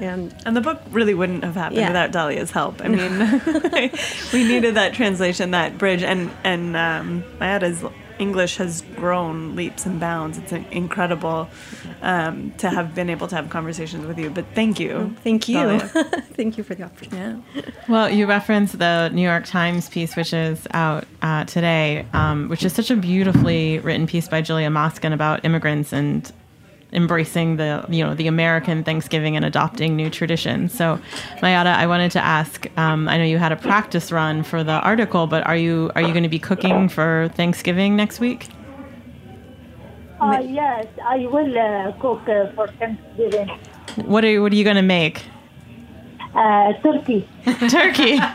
And 0.00 0.34
And 0.44 0.56
the 0.56 0.60
book 0.60 0.82
really 0.90 1.14
wouldn't 1.14 1.44
have 1.44 1.54
happened 1.54 1.78
Yeah. 1.80 1.88
without 1.88 2.10
Dahlia's 2.10 2.50
help. 2.50 2.80
I 2.84 2.88
mean, 2.88 3.18
we 4.32 4.42
needed 4.44 4.74
that 4.74 4.94
translation, 4.94 5.52
that 5.52 5.78
bridge, 5.78 6.02
and 6.02 6.30
and 6.42 6.76
um, 6.76 7.22
Mayada's 7.40 7.84
English 8.18 8.56
has 8.56 8.82
grown 8.96 9.56
leaps 9.56 9.86
and 9.86 10.00
bounds. 10.00 10.38
It's 10.38 10.52
incredible 10.52 11.48
um, 12.02 12.52
to 12.58 12.70
have 12.70 12.94
been 12.94 13.10
able 13.10 13.28
to 13.28 13.36
have 13.36 13.50
conversations 13.50 14.06
with 14.06 14.18
you. 14.18 14.30
But 14.30 14.46
thank 14.54 14.80
you, 14.80 15.14
thank 15.22 15.48
you. 15.48 15.80
Thank 16.36 16.58
you 16.58 16.64
for 16.64 16.74
the 16.74 16.82
opportunity. 16.82 17.42
Yeah. 17.54 17.62
Well, 17.88 18.10
you 18.10 18.26
referenced 18.26 18.78
the 18.78 19.08
New 19.08 19.22
York 19.22 19.46
Times 19.46 19.88
piece, 19.88 20.16
which 20.16 20.34
is 20.34 20.66
out 20.72 21.06
uh, 21.22 21.46
today, 21.46 22.04
um, 22.12 22.50
which 22.50 22.62
is 22.62 22.74
such 22.74 22.90
a 22.90 22.96
beautifully 22.96 23.78
written 23.78 24.06
piece 24.06 24.28
by 24.28 24.42
Julia 24.42 24.68
Moskin 24.68 25.14
about 25.14 25.46
immigrants 25.46 25.94
and 25.94 26.30
embracing 26.96 27.56
the 27.56 27.84
you 27.88 28.02
know 28.02 28.14
the 28.14 28.26
American 28.26 28.82
Thanksgiving 28.82 29.36
and 29.36 29.44
adopting 29.44 29.94
new 29.94 30.10
traditions. 30.10 30.72
So, 30.72 30.98
Mayada, 31.42 31.76
I 31.76 31.86
wanted 31.86 32.10
to 32.12 32.24
ask. 32.24 32.66
Um, 32.76 33.08
I 33.08 33.18
know 33.18 33.24
you 33.24 33.38
had 33.38 33.52
a 33.52 33.56
practice 33.56 34.10
run 34.10 34.42
for 34.42 34.64
the 34.64 34.80
article, 34.80 35.26
but 35.26 35.46
are 35.46 35.56
you 35.56 35.92
are 35.94 36.02
you 36.02 36.12
going 36.12 36.24
to 36.24 36.28
be 36.28 36.40
cooking 36.40 36.88
for 36.88 37.30
Thanksgiving 37.34 37.94
next 37.94 38.18
week? 38.18 38.48
Uh, 40.18 40.42
yes, 40.42 40.86
I 41.04 41.26
will 41.26 41.58
uh, 41.58 41.92
cook 42.00 42.26
uh, 42.28 42.50
for 42.52 42.68
Thanksgiving. 42.78 43.50
What 44.06 44.24
are 44.24 44.30
you, 44.30 44.42
what 44.42 44.50
are 44.50 44.56
you 44.56 44.64
going 44.64 44.76
to 44.76 44.82
make? 44.82 45.22
Uh, 46.34 46.72
turkey. 46.82 47.28
Turkey. 47.68 48.18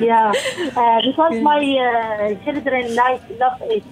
Yeah, 0.00 0.32
uh, 0.74 1.00
because 1.02 1.40
my 1.42 1.60
uh, 1.62 2.34
children 2.44 2.96
like 2.96 3.22
love 3.38 3.60
it. 3.62 3.84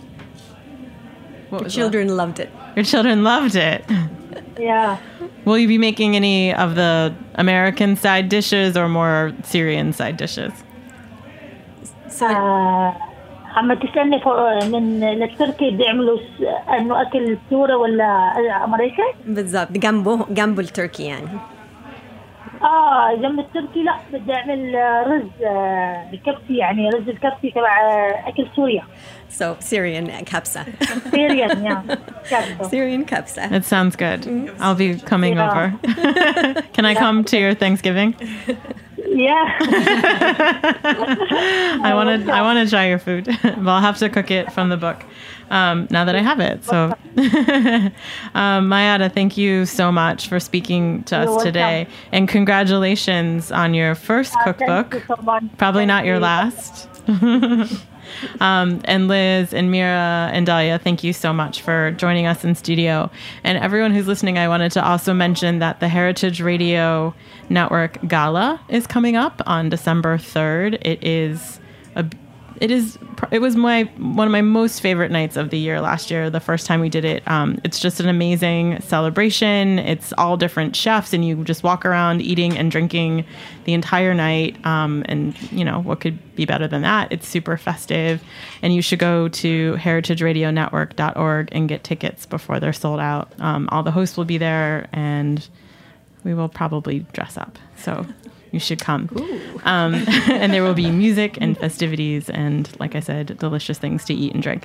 What 1.50 1.60
The 1.60 1.64
was 1.66 1.74
children 1.80 2.08
loved 2.22 2.40
it. 2.40 2.50
that? 2.54 2.76
Your 2.78 2.86
children 2.94 3.18
loved 3.32 3.56
it. 3.56 3.82
Yeah. 4.60 4.98
Will 5.46 5.58
you 5.64 5.68
be 5.68 5.78
making 5.90 6.16
any 6.16 6.54
of 6.64 6.70
the 6.76 6.92
American 7.36 7.96
side 8.06 8.28
dishes 8.38 8.72
or 8.80 8.88
more 9.00 9.20
Syrian 9.52 9.90
side 10.00 10.18
dishes? 10.24 10.54
So 12.20 12.26
Uh, 12.28 12.92
عم 13.58 13.74
تسألني 13.74 14.20
فوق- 14.20 14.64
من 14.64 15.04
التركي 15.04 15.72
بيعملوا 15.72 16.18
س- 16.18 16.70
انه 16.80 17.02
اكل 17.02 17.38
سوري 17.50 17.74
ولا 17.74 18.06
امريكا؟ 18.66 19.04
بالضبط 19.28 19.72
جنبه 19.72 20.26
جنبه 20.30 20.62
التركي 20.62 21.04
يعني 21.04 21.28
اه 22.63 23.15
لما 23.21 23.43
تبكي 23.55 23.83
لا 23.83 23.97
بدي 24.13 24.35
اعمل 24.35 24.75
رز 25.07 25.49
بالكبسه 26.11 26.55
يعني 26.55 26.89
رز 26.89 27.09
الكبسه 27.09 27.51
تبع 27.55 27.79
اكل 28.27 28.47
سوريا 28.57 28.83
So 29.29 29.57
Syrian 29.61 30.07
kabsa. 30.25 30.65
Syrian, 31.11 31.63
yeah. 31.63 31.83
Syrian 32.71 33.05
kabsa. 33.05 33.53
It 33.53 33.65
sounds 33.65 33.95
good. 33.95 34.23
Mm-hmm. 34.23 34.63
I'll 34.63 34.75
be 34.75 34.99
coming 34.99 35.35
yeah. 35.35 35.51
over. 35.51 36.63
Can 36.73 36.85
I 36.87 36.95
come 36.95 37.25
to 37.25 37.39
your 37.39 37.55
Thanksgiving? 37.55 38.17
Yeah. 38.97 39.59
I 41.83 41.93
want 41.95 42.27
to. 42.27 42.33
I 42.33 42.43
want 42.43 42.59
to 42.65 42.71
try 42.71 42.89
your 42.89 42.99
food, 42.99 43.27
but 43.43 43.69
I'll 43.69 43.81
have 43.81 43.99
to 43.99 44.09
cook 44.09 44.31
it 44.31 44.53
from 44.53 44.69
the 44.69 44.77
book. 44.77 45.05
Um, 45.51 45.89
now 45.91 46.05
that 46.05 46.15
I 46.15 46.21
have 46.21 46.41
it, 46.41 46.65
so 46.65 46.95
um, 47.17 48.69
Mayada, 48.69 49.13
thank 49.13 49.37
you 49.37 49.65
so 49.67 49.91
much 49.91 50.29
for 50.29 50.39
speaking 50.39 51.05
to 51.05 51.17
us 51.17 51.27
welcome. 51.27 51.45
today, 51.47 51.87
and 52.13 52.29
congratulations 52.29 53.51
on 53.51 53.75
your 53.75 53.95
first 53.95 54.35
Thank 54.45 54.59
cookbook. 54.59 54.95
you 54.95 55.03
so 55.07 55.23
much. 55.23 55.45
Probably 55.57 55.87
not 55.87 56.05
your 56.05 56.17
you. 56.17 56.21
last. 56.21 56.89
um, 58.41 58.81
and 58.85 59.09
Liz 59.09 59.53
and 59.53 59.71
Mira 59.71 60.31
and 60.33 60.47
Dahlia, 60.47 60.79
thank 60.79 61.03
you 61.03 61.13
so 61.13 61.33
much 61.33 61.63
for 61.63 61.93
joining 61.93 62.27
us 62.27 62.45
in 62.45 62.55
studio. 62.55 63.11
And 63.45 63.59
everyone 63.59 63.93
who's 63.93 64.07
listening, 64.07 64.39
I 64.39 64.49
wanted 64.49 64.73
to 64.73 64.85
also 64.85 65.15
mention 65.15 65.59
that 65.59 65.81
the 65.81 65.89
Heritage 65.89 66.41
Radio 66.41 67.15
Network 67.49 67.99
Gala 68.07 68.61
is 68.69 68.87
coming 68.87 69.17
up 69.17 69.43
on 69.47 69.69
December 69.69 70.19
3rd. 70.19 70.79
It 70.83 71.05
is 71.05 71.61
a 71.97 72.05
it 72.61 72.71
is 72.71 72.99
it 73.31 73.41
was 73.41 73.57
my 73.57 73.85
one 73.97 74.27
of 74.27 74.33
my 74.33 74.43
most 74.43 74.81
favorite 74.81 75.11
nights 75.11 75.37
of 75.37 75.51
the 75.51 75.59
year 75.59 75.81
last 75.81 76.11
year 76.11 76.31
the 76.31 76.41
first 76.41 76.67
time 76.67 76.81
we 76.81 76.89
did 76.89 77.05
it. 77.05 77.23
Um, 77.27 77.61
it's 77.65 77.81
just 77.81 78.01
an 78.01 78.09
amazing 78.09 78.81
celebration. 78.81 79.79
It's 79.79 80.13
all 80.19 80.37
different 80.37 80.77
chefs 80.77 81.13
and 81.13 81.25
you 81.25 81.45
just 81.45 81.63
walk 81.63 81.85
around 81.85 82.23
eating 82.23 82.57
and 82.57 82.71
drinking 82.71 83.25
the 83.65 83.75
entire 83.75 84.15
night 84.15 84.65
um, 84.65 85.05
and 85.07 85.41
you 85.51 85.65
know 85.65 85.81
what 85.81 86.01
could 86.01 86.19
be 86.35 86.45
better 86.45 86.69
than 86.69 86.83
that? 86.83 87.13
It's 87.13 87.27
super 87.27 87.57
festive. 87.57 88.23
And 88.63 88.75
you 88.75 88.83
should 88.83 88.99
go 88.99 89.29
to 89.29 89.75
heritageradionetwork.org 89.75 91.49
and 91.53 91.69
get 91.69 91.85
tickets 91.85 92.27
before 92.27 92.61
they're 92.61 92.73
sold 92.73 93.01
out. 93.01 93.33
Um, 93.41 93.69
all 93.73 93.83
the 93.83 93.91
hosts 93.91 94.17
will 94.17 94.25
be 94.25 94.39
there 94.39 94.89
and 94.93 95.47
we 96.25 96.35
will 96.35 96.49
probably 96.49 97.01
dress 97.13 97.37
up. 97.37 97.59
So 97.77 98.07
you 98.53 98.61
should 98.61 98.81
come. 98.81 99.09
Um, 99.65 99.95
and 100.29 100.53
there 100.53 100.63
will 100.63 100.75
be 100.75 100.91
music 100.91 101.39
and 101.41 101.57
festivities 101.59 102.31
and 102.31 102.69
like 102.81 102.95
i 102.95 103.01
said 103.01 103.37
delicious 103.39 103.79
things 103.79 104.05
to 104.07 104.15
eat 104.15 104.35
and 104.35 104.43
drink. 104.43 104.65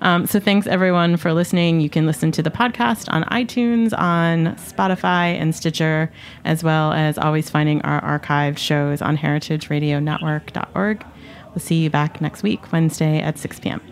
Um, 0.00 0.26
so 0.26 0.40
thanks 0.40 0.66
everyone 0.66 1.16
for 1.16 1.32
listening. 1.32 1.80
You 1.80 1.90
can 1.90 2.06
listen 2.06 2.32
to 2.32 2.42
the 2.42 2.50
podcast 2.50 3.12
on 3.12 3.24
itunes 3.24 3.96
on 3.98 4.54
spotify 4.56 5.38
and 5.38 5.54
stitcher 5.54 6.10
as 6.44 6.62
well 6.62 6.92
as 6.92 7.18
always 7.18 7.50
finding 7.50 7.82
our 7.82 8.00
archived 8.02 8.58
shows 8.58 9.02
on 9.02 9.16
heritageradionetwork.org 9.16 11.04
we'll 11.50 11.58
see 11.58 11.82
you 11.82 11.90
back 11.90 12.20
next 12.20 12.42
week 12.42 12.72
wednesday 12.72 13.20
at 13.20 13.38
6 13.38 13.60
p.m 13.60 13.91